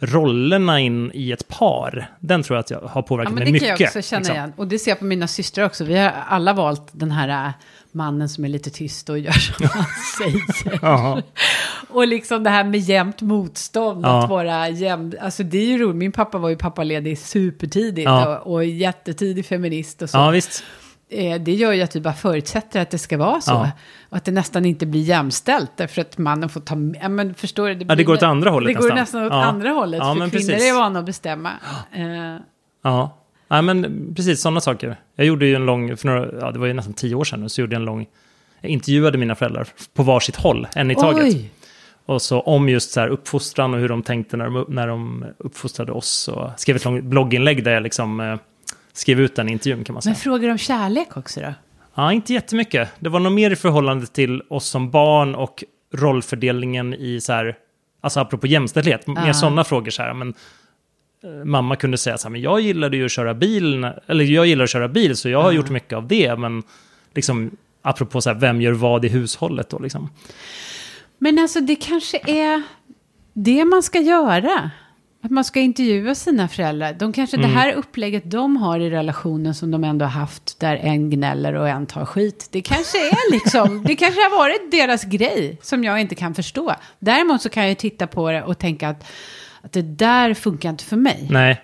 [0.00, 3.52] rollerna in i ett par, den tror jag att jag har Ja, påverkat men mig
[3.52, 3.80] det kan mycket.
[3.80, 4.36] jag också känna liksom.
[4.36, 4.52] igen.
[4.56, 5.84] Och det ser jag på mina systrar också.
[5.84, 7.52] Vi har alla valt den här äh,
[7.92, 9.84] mannen som är lite tyst och gör som han
[10.18, 11.22] säger.
[11.88, 14.22] Och liksom det här med jämnt motstånd, Ja.
[14.24, 15.12] att vara jämn.
[15.20, 15.96] Alltså det är ju roligt.
[15.96, 18.38] Min pappa var ju pappaledig supertidigt Ja.
[18.38, 20.16] och, och jättetidig feminist och så.
[20.18, 20.64] Ja, visst.
[21.10, 23.52] Eh, det gör ju att vi bara förutsätter att det ska vara så.
[23.52, 23.70] Ja.
[24.08, 26.74] Och att det nästan inte blir jämställt därför att mannen får ta...
[27.02, 27.74] Ja, men förstår du?
[27.74, 28.98] Det, Ja, det går åt andra hållet Det går nästan.
[28.98, 29.44] nästan åt Ja.
[29.44, 29.98] andra hållet.
[29.98, 30.70] Ja, för men kvinnor precis.
[30.70, 31.50] är vana att bestämma.
[31.92, 32.36] Eh,
[32.84, 33.16] Ja.
[33.48, 34.96] ja, men precis sådana saker.
[35.16, 37.40] Jag gjorde ju en lång, för några, ja, det var ju nästan tio år sedan
[37.40, 38.06] nu, så gjorde jag en lång,
[38.60, 41.24] jag intervjuade mina föräldrar på varsitt håll, en i taget.
[41.24, 41.50] Oj!
[42.06, 45.24] Och så om just så här uppfostran och hur de tänkte när de, när de
[45.38, 46.28] uppfostrade oss.
[46.28, 48.36] Och skrev ett långt blogginlägg där jag liksom eh,
[48.98, 50.10] skrev ut den intervjun kan man säga.
[50.12, 51.54] Men frågor om kärlek också då?
[51.94, 52.88] Ja, inte jättemycket.
[52.98, 57.56] Det var nog mer i förhållande till oss som barn och rollfördelningen i så här,
[58.00, 59.12] alltså apropå jämställdhet, Ah.
[59.24, 60.34] mer sådana frågor så här, men
[61.24, 64.46] eh, mamma kunde säga så här, men jag gillade ju att köra bil, eller jag
[64.46, 65.52] gillar att köra bil, så jag har Ah.
[65.52, 66.62] gjort mycket av det, men
[67.14, 67.50] liksom
[67.82, 70.10] apropå så här, vem gör vad i hushållet då liksom.
[71.18, 72.62] Men alltså det kanske är
[73.32, 74.70] det man ska göra.
[75.26, 76.92] Att man ska intervjua sina föräldrar.
[76.98, 77.50] De kanske, Mm.
[77.50, 81.54] Det här upplägget de har i relationen som de ändå har haft, där en gnäller
[81.54, 82.48] och en tar skit.
[82.50, 86.74] Det kanske är liksom, det kanske har varit deras grej som jag inte kan förstå.
[86.98, 89.04] Däremot så kan jag titta på det och tänka att,
[89.62, 91.26] att det där funkar inte för mig.
[91.30, 91.60] Nej,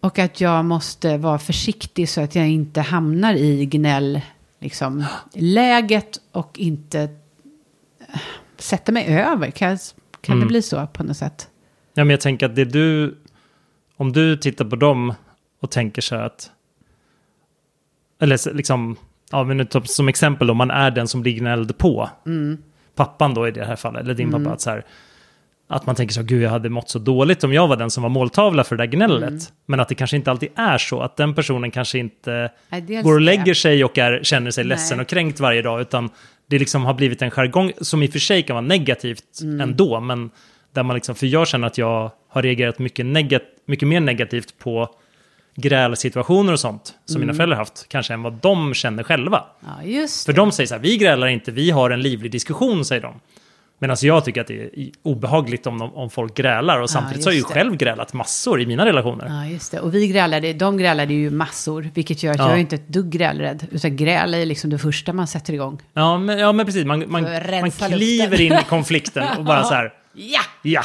[0.00, 4.20] Och att jag måste vara försiktig så att jag inte hamnar i gnäll,
[4.58, 8.20] liksom, läget och inte eh,
[8.58, 9.50] sätter mig över.
[9.50, 9.78] Kan,
[10.20, 10.40] kan Mm.
[10.40, 11.48] det bli så på något sätt?
[11.94, 13.14] Ja, men jag tänker att det du,
[13.96, 15.14] om du tittar på dem
[15.60, 16.50] och tänker så här att,
[18.20, 18.96] eller liksom,
[19.30, 22.10] ja men som exempel om man är den som blir gnälld på,
[22.94, 24.84] pappan då i det här fallet, eller din pappa, att så här,
[25.68, 28.02] att man tänker så, gud jag hade mått så dåligt om jag var den som
[28.02, 29.52] var måltavla för det där gnället.
[29.66, 33.12] Men att det kanske inte alltid är så, att den personen kanske inte Nej, går
[33.12, 33.24] och det.
[33.24, 35.02] lägger sig och är, känner sig ledsen Nej.
[35.04, 36.10] och kränkt varje dag, utan
[36.46, 39.60] det liksom har blivit en jargong som i och för sig kan vara negativt Mm.
[39.60, 40.30] ändå, men
[40.72, 44.58] där man liksom, för jag känner att jag har reagerat mycket, negat, mycket mer negativt
[44.58, 44.88] på
[45.56, 47.26] grälsituationer och sånt som Mm.
[47.26, 49.44] mina föräldrar haft, kanske än vad de känner själva.
[49.60, 52.84] Ja, just För de säger så här, vi grälar inte, vi har en livlig diskussion,
[52.84, 53.14] säger de.
[53.78, 54.70] Medan jag tycker att det är
[55.02, 57.54] obehagligt om, de, om folk grälar, och samtidigt så har jag ju det.
[57.54, 59.26] själv grälat massor i mina relationer.
[59.28, 59.80] Ja, just det.
[59.80, 62.44] Och vi grälade, de grälade ju massor, vilket gör att Ja.
[62.48, 63.66] jag är inte ett dugg grälrädd.
[63.70, 65.80] Utan gräl är liksom det första man sätter igång.
[65.92, 66.84] Ja, men, ja, men precis.
[66.84, 67.22] Man, man,
[67.60, 70.82] man kliver in i konflikten och bara så här, Ja, ja,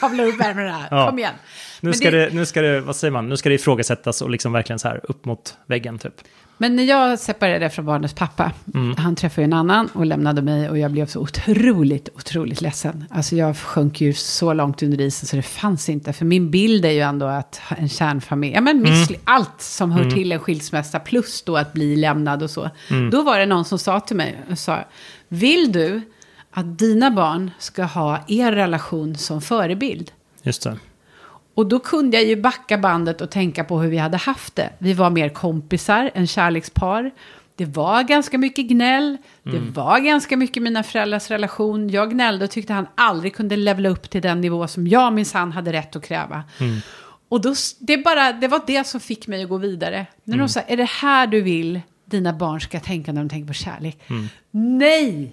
[0.00, 1.06] kavla upp ärmarna, Ja.
[1.08, 1.34] kom igen.
[1.80, 4.30] nu ska det- det, nu ska det, vad säger man, nu ska det ifrågasättas och
[4.30, 6.14] liksom verkligen så här upp mot väggen typ.
[6.58, 8.52] Men när jag separerade från barnets pappa,
[8.98, 13.04] han träffade en annan och lämnade mig och jag blev så otroligt, otroligt ledsen.
[13.10, 16.12] Alltså jag sjönk ju så långt under isen så det fanns inte.
[16.12, 20.10] För min bild är ju ändå att en kärnfamilj, ja men missly- allt som hör
[20.10, 22.70] till en skilsmässa plus då att bli lämnad och så.
[23.12, 24.78] Då var det någon som sa till mig, och sa,
[25.28, 26.02] vill du
[26.50, 30.12] att dina barn ska ha er relation som förebild?
[30.42, 30.78] Just det.
[31.54, 34.70] Och då kunde jag ju backa bandet och tänka på hur vi hade haft det.
[34.78, 37.10] Vi var mer kompisar, en kärlekspar.
[37.56, 39.16] Det var ganska mycket gnäll.
[39.42, 41.88] Det var ganska mycket mina föräldrars relation.
[41.90, 45.52] Jag gnällde och tyckte han aldrig kunde levela upp till den nivå som jag minsann
[45.52, 46.42] hade rätt att kräva.
[47.28, 50.06] Och då, det, bara, det var det som fick mig att gå vidare.
[50.24, 50.46] När Mm.
[50.46, 53.52] de sa, är det här du vill dina barn ska tänka när de tänker på
[53.54, 53.98] kärlek?
[54.10, 54.28] Mm.
[54.50, 55.32] Nej,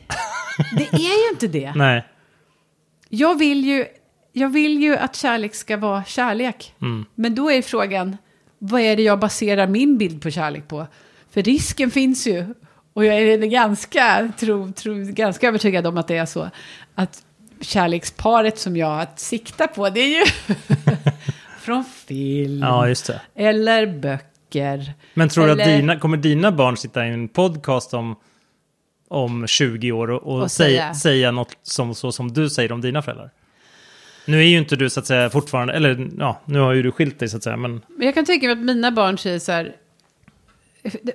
[0.78, 1.74] det är ju inte det.
[1.76, 2.06] Nej.
[3.10, 3.86] Jag vill ju,
[4.34, 6.74] jag vill ju att kärlek ska vara kärlek.
[6.82, 7.06] Mm.
[7.16, 8.18] Men då är frågan,
[8.60, 10.88] vad är det jag baserar min bild på kärlek på?
[11.32, 12.46] För risken finns ju,
[12.94, 16.50] och jag är ganska, tro, tro, ganska övertygad om att det är så,
[16.96, 17.24] att
[17.62, 20.26] kärleksparet som jag siktar på, det är ju
[21.62, 22.94] från film, Ja,
[23.36, 24.94] eller böcker.
[25.14, 28.16] Men tror du att Eller- dina, kommer dina barn sitta i en podcast om,
[29.08, 32.82] om 20 år och, och, säga, säga- säga något som, så som du säger om
[32.82, 33.30] dina föräldrar?
[34.26, 36.92] Nu är ju inte du så att säga fortfarande, eller ja, nu har ju du
[36.92, 39.40] skilt dig så att säga, men Men jag kan tänka mig att mina barn säger
[39.40, 39.76] så här.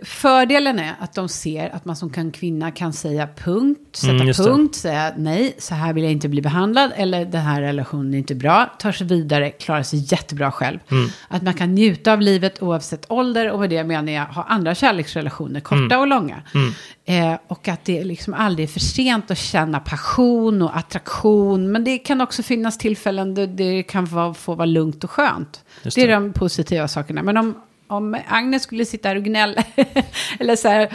[0.02, 4.26] Fördelen är att de ser att man som kan kvinna kan säga punkt, sätta Mm,
[4.26, 4.34] det.
[4.34, 8.18] punkt, säga nej, så här vill jag inte bli behandlad, eller den här relationen är
[8.18, 10.78] inte bra, tar sig vidare, klarar sig jättebra själv.
[10.90, 11.08] Mm.
[11.28, 14.74] Att man kan njuta av livet oavsett ålder, och med det menar jag ha andra
[14.74, 16.00] kärleksrelationer, korta Mm.
[16.00, 16.42] och långa.
[17.04, 21.84] Eh, och att det liksom aldrig är för sent att känna passion och attraktion, men
[21.84, 25.64] det kan också finnas tillfällen då det kan vara, få vara lugnt och skönt.
[25.82, 26.12] Just det är det.
[26.14, 27.22] de positiva sakerna.
[27.22, 27.54] Men om,
[27.92, 29.62] om Agnes skulle sitta här och gnälla,
[30.40, 30.88] eller så här,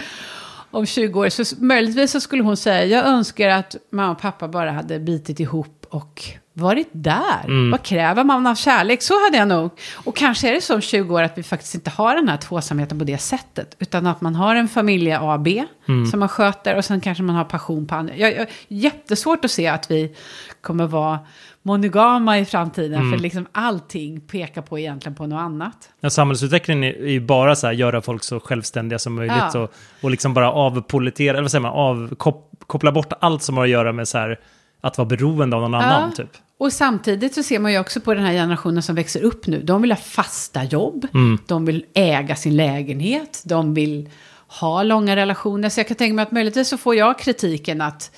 [0.72, 4.48] om 20 år, så möjligtvis så skulle hon säga, jag önskar att mamma och pappa
[4.48, 7.44] bara hade bitit ihop och varit där.
[7.44, 7.72] Mm.
[7.72, 9.02] Vad kräver man av kärlek?
[9.02, 9.72] Så hade jag nog.
[9.94, 12.38] Och kanske är det så om 20 år att vi faktiskt inte har den här
[12.38, 13.76] tvåsamheten på det sättet.
[13.80, 16.06] Utan att man har en familj A, B Mm.
[16.06, 18.16] som man sköter och sen kanske man har passion på andra.
[18.16, 20.16] Jag, jag, jättesvårt att se att vi
[20.62, 21.20] kommer vara
[21.68, 23.00] monogama i framtiden.
[23.02, 23.12] Mm.
[23.12, 25.90] För liksom allting pekar på egentligen på något annat.
[26.00, 29.60] ja, samhällsutvecklingen är ju bara så här, göra folk så självständiga som möjligt Ja.
[29.60, 33.70] och, och liksom bara avpolitera, eller vad säger man, avkoppla bort allt som har att
[33.70, 34.40] göra med så här,
[34.82, 36.30] att vara beroende av någon annan typ.
[36.60, 39.62] Och samtidigt så ser man ju också på den här generationen som växer upp nu.
[39.62, 41.38] De vill ha fasta jobb, Mm.
[41.48, 44.10] de vill äga sin lägenhet, de vill
[44.48, 45.70] ha långa relationer.
[45.70, 48.12] Så jag kan tänka mig att möjligtvis så får jag kritiken att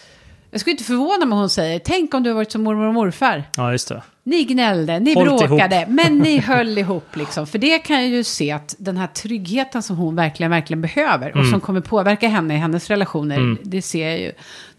[0.52, 2.88] jag skulle inte förvåna mig om hon säger, tänk om du har varit som mormor
[2.88, 3.44] och morfar.
[3.58, 4.04] Ja, just det.
[4.24, 7.48] Ni gnällde, ni Hållt bråkade, men ni höll ihop liksom.
[7.48, 11.30] För det kan jag ju se att den här tryggheten som hon verkligen, verkligen behöver
[11.32, 11.52] och Mm.
[11.52, 14.32] som kommer påverka henne i hennes relationer, det ser jag ju.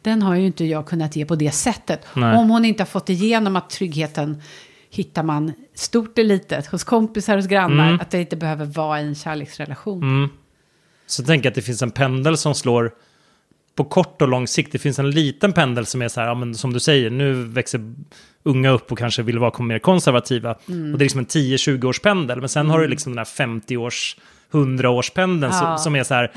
[0.02, 2.06] Den har ju inte jag kunnat ge på det sättet.
[2.14, 2.36] Nej.
[2.36, 4.42] Om hon inte har fått igenom att tryggheten
[4.90, 8.00] hittar man stort och litet, hos kompisar, hos grannar, Mm.
[8.00, 10.02] att det inte behöver vara i en kärleksrelation.
[10.02, 10.28] Mm.
[11.06, 12.92] Så tänk att det finns en pendel som slår
[13.76, 14.72] på kort och lång sikt.
[14.72, 17.32] Det finns en liten pendel som är så här, ja, men som du säger, nu
[17.44, 17.80] växer
[18.42, 20.54] unga upp och kanske vill vara mer konservativa.
[20.68, 20.92] Mm.
[20.92, 22.40] Och det är liksom en 10-20 års pendel.
[22.40, 24.16] Men sen har du liksom den här 50 års
[24.52, 25.58] 100-årspendeln Ja.
[25.58, 26.30] som, som är så här,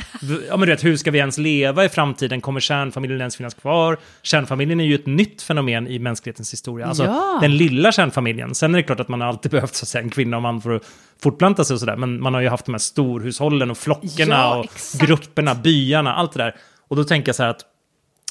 [0.50, 2.42] ja men du vet, hur ska vi ens leva i framtiden?
[2.42, 3.98] Kommer kärnfamiljen ens finnas kvar?
[4.22, 6.86] Kärnfamiljen är ju ett nytt fenomen i mänsklighetens historia.
[6.88, 7.38] Alltså Ja.
[7.42, 8.56] den lilla kärnfamiljen.
[8.56, 10.72] Sen är det klart att man alltid behövt så säga, en kvinna och man för
[10.76, 10.84] att
[11.24, 11.96] fortplanta sig och sådär.
[11.96, 15.06] Men man har ju haft de här storhushållen och flockarna Ja, och exakt.
[15.06, 16.56] grupperna, byarna, allt det där.
[16.94, 17.62] Och då tänker jag så här att,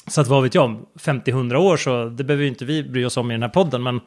[0.07, 3.05] så att vad vet jag, om 50-100 år så det behöver ju inte vi bry
[3.05, 3.99] oss om i den här podden, men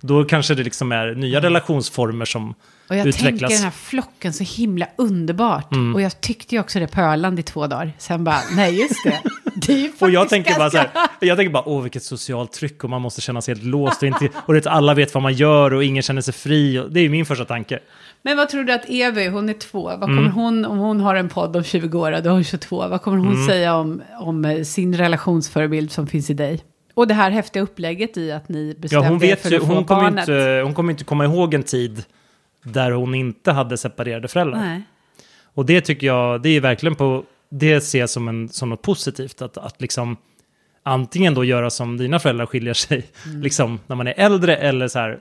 [0.00, 2.50] då kanske det liksom är nya relationsformer som
[2.88, 3.22] Och jag utvecklas.
[3.22, 5.72] tänker den här flocken så himla underbart.
[5.72, 5.94] Mm.
[5.94, 7.92] Och jag tyckte ju också det på Öland i två dagar.
[7.98, 9.22] Sen bara, nej just det.
[10.00, 10.88] Och jag tänker bara så här,
[11.20, 14.08] jag tänker bara, åh vilket socialt tryck och man måste känna sig helt låst och,
[14.08, 16.78] inte, och det, alla vet vad man gör och ingen känner sig fri.
[16.78, 17.78] Och, det är ju min första tanke.
[18.22, 20.16] Men vad tror du att Evi, hon är två, vad Mm.
[20.16, 22.88] kommer hon, om hon har en podd om 20 år, och då är hon 22,
[22.88, 23.46] vad kommer hon Mm.
[23.46, 26.60] säga om, om eh, sin relationsförebild som finns i dig?
[26.94, 29.56] Och det här häftiga upplägget i att ni Ja, bestämde hon er vet för ju,
[29.56, 30.28] att få hon kommer, barnet.
[30.28, 32.04] inte, hon kommer inte komma ihåg en tid
[32.64, 34.58] där hon inte hade separerade föräldrar.
[34.60, 34.82] Nej.
[35.54, 38.82] Och det tycker jag, det är verkligen på, det ser jag som, en, som något
[38.82, 39.42] positivt.
[39.42, 40.16] Att, att liksom
[40.82, 43.42] antingen då göra som dina föräldrar skiljer sig, Mm.
[43.42, 45.18] liksom när man är äldre, eller så här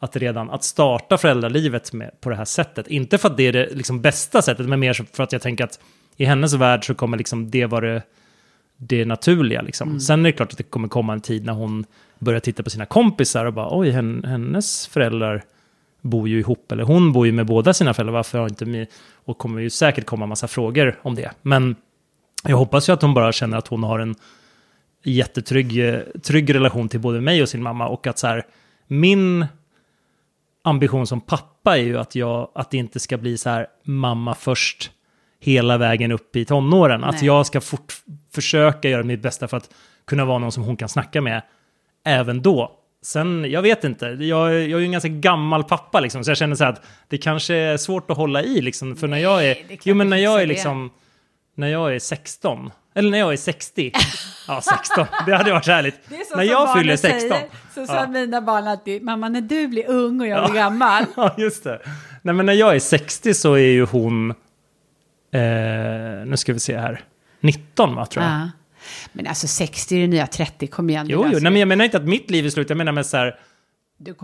[0.00, 2.88] att redan, att starta föräldralivet med, på det här sättet.
[2.88, 5.64] Inte för att det är det liksom bästa sättet, men mer för att jag tänker
[5.64, 5.80] att
[6.16, 8.02] i hennes värld så kommer liksom det vara det,
[8.76, 9.62] det naturliga.
[9.62, 9.88] Liksom.
[9.88, 10.00] Mm.
[10.00, 11.84] Sen är det klart att det kommer komma en tid när hon
[12.18, 15.42] börjar titta på sina kompisar och bara oj, hen, hennes föräldrar
[16.02, 18.86] bor ju ihop, eller hon bor ju med båda sina föräldrar, varför har inte mi...
[19.24, 21.30] Och kommer ju säkert komma massa frågor om det.
[21.42, 21.76] Men
[22.44, 24.14] jag hoppas ju att hon bara känner att hon har en
[25.04, 27.88] jättetrygg eh, trygg relation till både mig och sin mamma.
[27.88, 28.46] Och att så här,
[28.86, 29.46] min
[30.64, 34.34] ambition som pappa är ju att, jag, att det inte ska bli så här mamma
[34.34, 34.90] först
[35.40, 37.04] hela vägen upp i tonåren.
[37.04, 37.26] Att Nej.
[37.26, 37.92] jag ska fort,
[38.32, 39.70] försöka göra mitt bästa för att
[40.04, 41.42] kunna vara någon som hon kan snacka med
[42.04, 42.78] även då.
[43.04, 46.38] Sen, jag vet inte, jag, jag är ju en ganska gammal pappa liksom, så jag
[46.38, 49.44] känner så här att det kanske är svårt att hålla i liksom, för när jag
[49.44, 50.46] är, det är klart jo men det när jag är det.
[50.46, 50.90] liksom,
[51.54, 53.92] när jag är 16, Eller när jag är 60.
[54.48, 55.06] Ja, 16.
[55.26, 56.10] Det hade varit härligt.
[56.36, 57.20] när jag fyller 16.
[57.30, 58.08] Säger, så sa ja.
[58.08, 60.64] mina barn alltid, mamma när du blir ung och jag blir ja.
[60.64, 61.04] gammal.
[61.16, 61.80] Ja, just det.
[62.22, 66.78] Nej, men när jag är 60 så är ju hon, eh, nu ska vi se
[66.78, 67.00] här,
[67.40, 68.32] 19 va, tror jag.
[68.32, 68.48] Ja.
[69.12, 71.06] Men alltså 60 är det nya 30, kom igen.
[71.08, 73.06] Jo, jo, nej, men jag menar inte att mitt liv är slut, jag menar med
[73.06, 73.38] så här,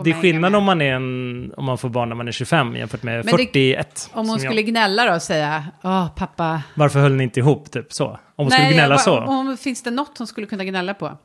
[0.03, 2.75] det är skillnad om man, är en, om man får barn när man är 25
[2.75, 4.09] jämfört med Men 41.
[4.13, 4.65] om hon skulle jag.
[4.65, 6.61] gnälla då och säga, åh pappa.
[6.75, 8.07] Varför höll ni inte ihop, typ så?
[8.07, 9.19] Om hon Nej, skulle gnälla så.
[9.19, 11.17] Om, finns det något hon skulle kunna gnälla på,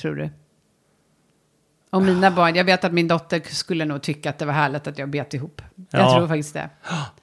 [0.00, 0.30] tror du?
[1.90, 4.86] Och mina barn, jag vet att min dotter skulle nog tycka att det var härligt
[4.86, 5.62] att jag bet ihop.
[5.90, 6.16] Jag ja.
[6.16, 6.70] tror faktiskt det.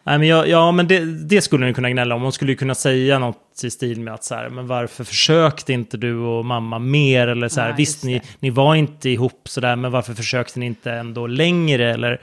[0.04, 2.22] Nej, men jag, ja, men det, det skulle hon kunna gnälla om.
[2.22, 5.98] Hon skulle kunna säga något i stil med att så här, men varför försökte inte
[5.98, 7.28] du och mamma mer?
[7.28, 10.60] Eller så här, Nej, visst, ni, ni var inte ihop så där, men varför försökte
[10.60, 11.94] ni inte ändå längre?
[11.94, 12.22] Eller,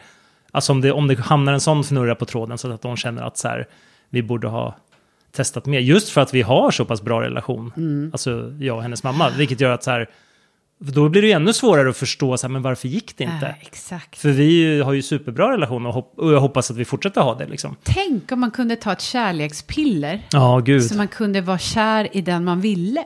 [0.53, 3.23] alltså om det, om det hamnar en sån fnurra på tråden så att hon känner
[3.23, 3.67] att så här,
[4.11, 4.77] vi borde ha
[5.33, 5.81] testat mer.
[5.81, 8.11] Just för att vi har så pass bra relation, mm.
[8.13, 10.09] alltså jag och hennes mamma, vilket gör att så här,
[10.83, 13.55] då blir det ju ännu svårare att förstå, så här, men varför gick det inte?
[13.61, 14.19] Exakt.
[14.19, 17.35] För vi har ju superbra relation och, hopp och jag hoppas att vi fortsätter ha
[17.35, 17.47] det.
[17.47, 17.77] Liksom.
[17.83, 20.27] Tänk om man kunde ta ett kärlekspiller.
[20.31, 20.85] Ja, gud.
[20.85, 23.05] Så man kunde vara kär i den man ville.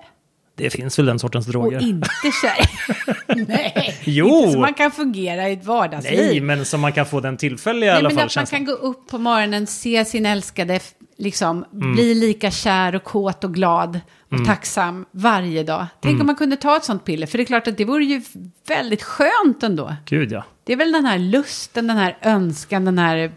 [0.56, 1.76] Det finns väl den sortens droger.
[1.76, 2.08] Och inte
[2.42, 3.36] kär.
[3.48, 4.38] Nej, jo.
[4.38, 6.18] inte så man kan fungera i ett vardagsliv.
[6.18, 8.26] Nej, men så man kan få den tillfälliga Nej, i alla men fall.
[8.26, 10.80] Att man kan gå upp på morgonen, se sin älskade,
[11.16, 11.92] liksom mm.
[11.92, 14.46] bli lika kär och kåt och glad och mm.
[14.46, 15.86] tacksam varje dag.
[16.00, 16.20] Tänk mm.
[16.20, 18.22] om man kunde ta ett sånt piller, för det är klart att det vore ju
[18.66, 19.94] väldigt skönt ändå.
[20.04, 20.44] Gud ja.
[20.64, 23.32] Det är väl den här lusten, den här önskan, den här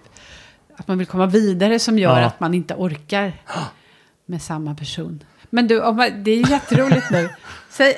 [0.77, 2.25] att man vill komma vidare som gör ja.
[2.25, 3.33] att man inte orkar
[4.25, 5.23] med samma person.
[5.49, 7.29] Men du, man, det är jätteroligt nu.
[7.69, 7.97] Säg,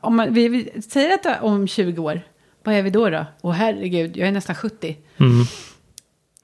[0.00, 2.20] om man, vi, vi säger att om 20 år,
[2.64, 3.26] vad är vi då då?
[3.40, 4.96] Åh herregud, jag är nästan 70.
[5.16, 5.44] Mm.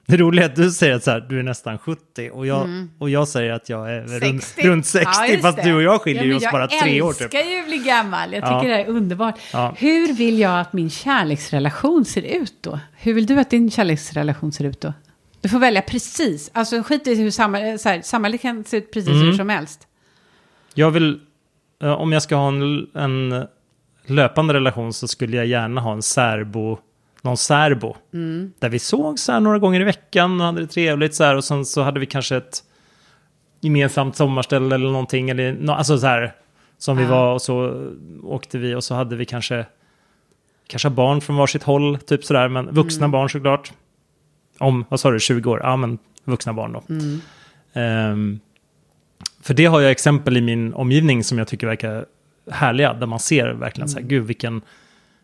[0.09, 2.63] Det roliga är att du säger att så här, du är nästan 70 och jag,
[2.63, 2.89] mm.
[2.99, 4.27] och jag säger att jag är 60.
[4.27, 7.15] Runt, runt 60, ja, fast du och jag skiljer ja, oss bara tre år.
[7.19, 8.77] Jag älskar ju att bli gammal, jag tycker ja.
[8.77, 9.39] det är underbart.
[9.53, 9.73] Ja.
[9.77, 12.79] Hur vill jag att min kärleksrelation ser ut då?
[12.97, 14.93] Hur vill du att din kärleksrelation ser ut då?
[15.41, 18.93] Du får välja precis, alltså skit i hur samhället, så här, samhället kan se ut
[18.93, 19.25] precis mm.
[19.25, 19.87] hur som helst.
[20.73, 21.19] Jag vill,
[21.97, 23.47] om jag ska ha en, en
[24.05, 26.79] löpande relation så skulle jag gärna ha en särbo
[27.21, 27.95] någon särbo.
[28.13, 28.53] Mm.
[28.59, 31.35] Där vi såg så här några gånger i veckan och hade det trevligt så här.
[31.35, 32.63] Och sen så hade vi kanske ett
[33.61, 35.29] gemensamt sommarställe eller någonting.
[35.29, 36.33] Eller, alltså så här,
[36.77, 37.87] som vi var och så
[38.23, 39.65] åkte vi och så hade vi kanske,
[40.67, 42.47] kanske barn från varsitt håll, typ sådär.
[42.47, 43.11] Men vuxna mm.
[43.11, 43.73] barn såklart.
[44.57, 45.59] Om, vad sa du, 20 år?
[45.63, 46.83] Ja, men vuxna barn då.
[47.81, 48.39] Um,
[49.41, 52.05] för det har jag exempel i min omgivning som jag tycker verkar
[52.51, 52.93] härliga.
[52.93, 54.09] Där man ser verkligen så här, mm.
[54.09, 54.61] gud vilken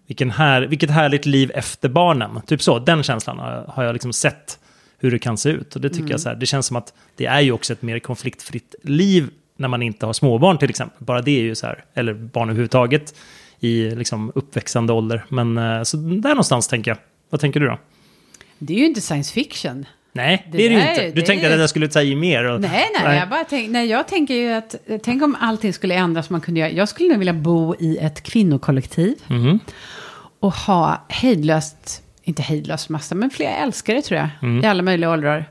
[0.08, 2.42] vilken här, vilket härligt liv efter barnen.
[2.48, 4.60] Typ så, den känslan har, har jag liksom sett
[4.98, 5.76] hur det kan se ut.
[5.76, 6.12] Och det tycker mm.
[6.12, 9.30] jag så här, det känns som att det är ju också ett mer konfliktfritt liv
[9.58, 11.06] när man inte har småbarn till exempel.
[11.06, 13.16] Bara det är ju så här, eller barn överhuvudtaget
[13.60, 15.26] i liksom uppväxande ålder.
[15.30, 16.98] Men eh, så där någonstans tänker jag.
[17.30, 17.80] Vad tänker du då?
[18.60, 19.86] Det är ju inte science fiction.
[20.16, 21.22] Nej, det, det är det ju inte.
[21.22, 22.44] Du tänkte att jag skulle ta i mer.
[22.44, 22.62] Och...
[22.62, 23.18] Nej, nej, nej.
[23.18, 26.60] Jag, bara tänk, nej, jag tänker ju att, tänk om allting skulle ändras man kunde
[26.60, 26.72] göra.
[26.72, 29.16] Jag skulle nog vilja bo i ett kvinnokollektiv.
[29.30, 29.60] Mm.
[30.40, 34.30] Och ha hejdlöst, inte hejdlöst massa, men fler älskare tror jag.
[34.42, 34.64] Mm.
[34.64, 35.46] I alla möjliga åldrar.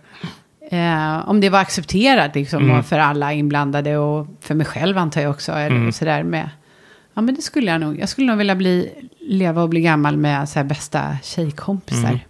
[0.71, 2.85] Eh, om det var accepterat liksom, mm.
[2.85, 5.53] för alla inblandade och för mig själv antar jag också.
[5.53, 5.93] Eller mm.
[5.93, 6.51] sådär med.
[7.15, 8.01] Ja, men det skulle jag nog.
[8.01, 12.21] Jag skulle nog vilja bli, leva och bli gammal med så här, bästa tjejkompisar.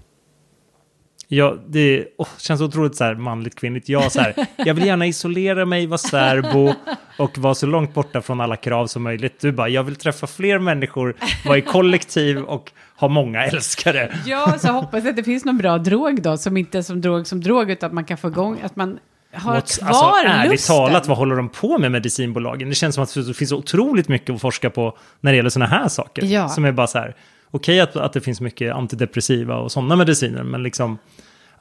[1.33, 1.39] Mm.
[1.39, 3.89] Ja, det oh, känns otroligt så här manligt kvinnligt.
[3.89, 6.75] Jag, så här, jag vill gärna isolera mig, vara särbo
[7.19, 9.41] och vara så långt borta från alla krav som möjligt.
[9.41, 14.15] Du bara, jag vill träffa fler människor, vara i kollektiv och ha många älskare.
[14.27, 17.01] Ja, så hoppas jag att det finns någon bra drog då, som inte är som
[17.01, 18.99] drog som drog, utan att man kan få igång, att man
[19.35, 20.77] har What, kvar alltså, ärligt lusten.
[20.77, 22.69] talat, vad håller de på med medicinbolagen?
[22.69, 25.71] Det känns som att det finns otroligt mycket att forska på när det gäller sådana
[25.71, 26.25] här saker.
[26.25, 26.49] Ja.
[26.49, 27.17] Som är bara så här,
[27.53, 30.99] okej att, att det finns mycket antidepressiva och sådana mediciner, men liksom...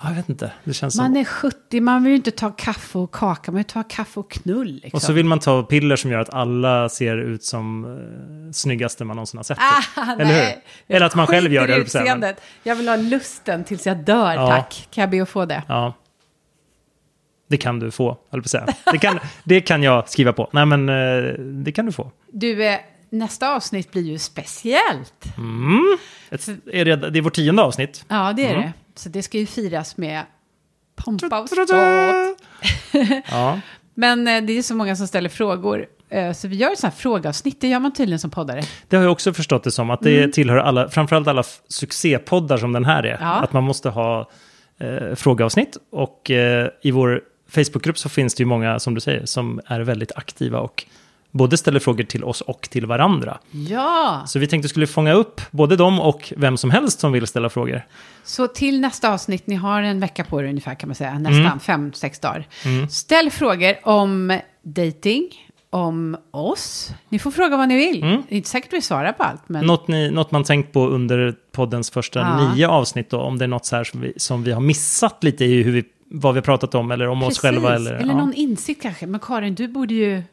[0.04, 1.18] Jag vet inte, det känns Man som...
[1.18, 4.32] är 70, man vill ju inte ta kaffe och kaka, man vill ta kaffe och
[4.32, 4.74] knull.
[4.74, 4.98] Liksom.
[4.98, 9.06] Och så vill man ta piller som gör att alla ser ut som uh, snyggaste
[9.06, 9.58] man någonsin har sett.
[9.60, 10.64] Ah, eller nej.
[10.88, 10.96] hur?
[10.96, 11.76] Eller att man själv gör det.
[11.76, 12.42] Utseendet.
[12.64, 14.48] Jag vill ha lusten tills jag dör, ja.
[14.48, 14.88] tack.
[14.92, 15.64] Kan jag be att få det?
[15.68, 15.94] Ja.
[17.48, 18.68] Det kan du få, höll på att säga.
[18.92, 20.50] Det kan, det kan jag skriva på.
[20.54, 22.12] Nej, men uh, det kan du få.
[22.32, 22.76] Du, uh,
[23.12, 25.38] nästa avsnitt blir ju speciellt.
[25.38, 25.98] Mm.
[26.30, 28.06] Ett, är det, det är vårt tionde avsnitt.
[28.08, 28.62] Ja, det är mm.
[28.62, 28.74] det.
[28.96, 30.24] Så det ska ju firas med
[30.96, 31.70] pompa och ståt.
[33.32, 33.60] ja.
[33.94, 35.86] Men eh, det är så många som ställer frågor.
[36.10, 38.62] Eh, så vi gör ett sånt här frågeavsnitt, det gör man tydligen som poddare.
[38.88, 40.32] Det har jag också förstått det som, att det mm.
[40.32, 43.18] tillhör alla, framförallt alla succépoddar som den här är.
[43.22, 43.34] Ja.
[43.34, 44.30] Att man måste ha
[44.80, 45.78] eh, frågeavsnitt.
[45.92, 49.80] Och eh, i vår Facebookgrupp så finns det ju många, som du säger, som är
[49.80, 50.86] väldigt aktiva och
[51.32, 53.38] både ställer frågor till oss och till varandra.
[53.52, 57.28] Ja, Så vi tänkte skulle fånga upp både dem och vem som helst som vill
[57.28, 57.86] ställa frågor.
[58.24, 61.46] så till nästa avsnitt, ni har en vecka på er ungefär kan man säga, nästan
[61.46, 61.60] Mm.
[61.60, 62.48] fem, sex dagar.
[62.90, 65.24] Ställ frågor om dating,
[65.70, 66.92] om oss.
[67.10, 68.04] Ni får fråga vad ni vill.
[68.04, 68.24] Mm.
[68.30, 70.88] Det är inte säkert vi svarar på allt, men Något, ni, något man tänkt på
[70.88, 72.54] under poddens första Ja.
[72.54, 75.24] nio avsnitt då, om det är något så här som vi, som vi har missat
[75.24, 77.76] lite i hur vi, vad vi har pratat om eller om oss själva.
[77.76, 78.20] Eller, eller ja.
[78.20, 79.08] någon insikt kanske.
[79.08, 80.24] Men Karin, du borde ju...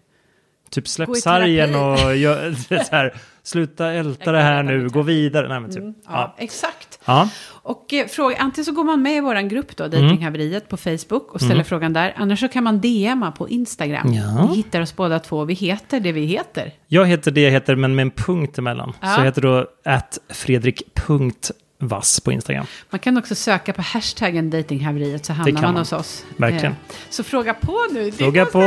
[0.70, 2.52] Typ släpp sargen och gör,
[2.84, 5.48] så här, sluta älta det här nu, gå vidare.
[5.48, 5.78] Nej, men typ.
[5.82, 6.34] Mm, Ja, ja.
[6.44, 6.98] exakt.
[7.04, 7.28] Ja.
[7.62, 11.32] Och eh, fråga, antingen så går man med i vår grupp då, Datinghaveriet på Facebook
[11.34, 12.14] och ställer frågan där.
[12.16, 14.12] Annars så kan man DMa på Instagram.
[14.12, 14.46] Ja.
[14.48, 15.44] Ni hittar oss båda två.
[15.44, 16.72] Vi heter det vi heter.
[16.86, 18.92] Jag heter det jag heter, men med en punkt emellan.
[19.00, 19.08] Ja.
[19.14, 22.66] Så jag heter då att fredrik.vass på Instagram.
[22.90, 25.76] Man kan också söka på hashtaggen Datinghaveriet så hamnar man man.
[25.76, 26.24] hos oss.
[26.36, 26.72] Verkligen.
[26.72, 28.12] Eh, Så fråga på nu.
[28.12, 28.58] Fråga på.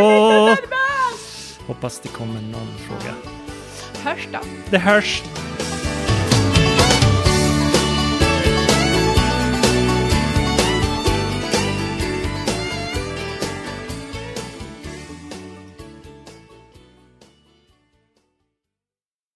[1.72, 3.16] Hoppas det kommer någon fråga.
[4.04, 4.40] Hörs då.
[4.70, 5.24] Det hörs!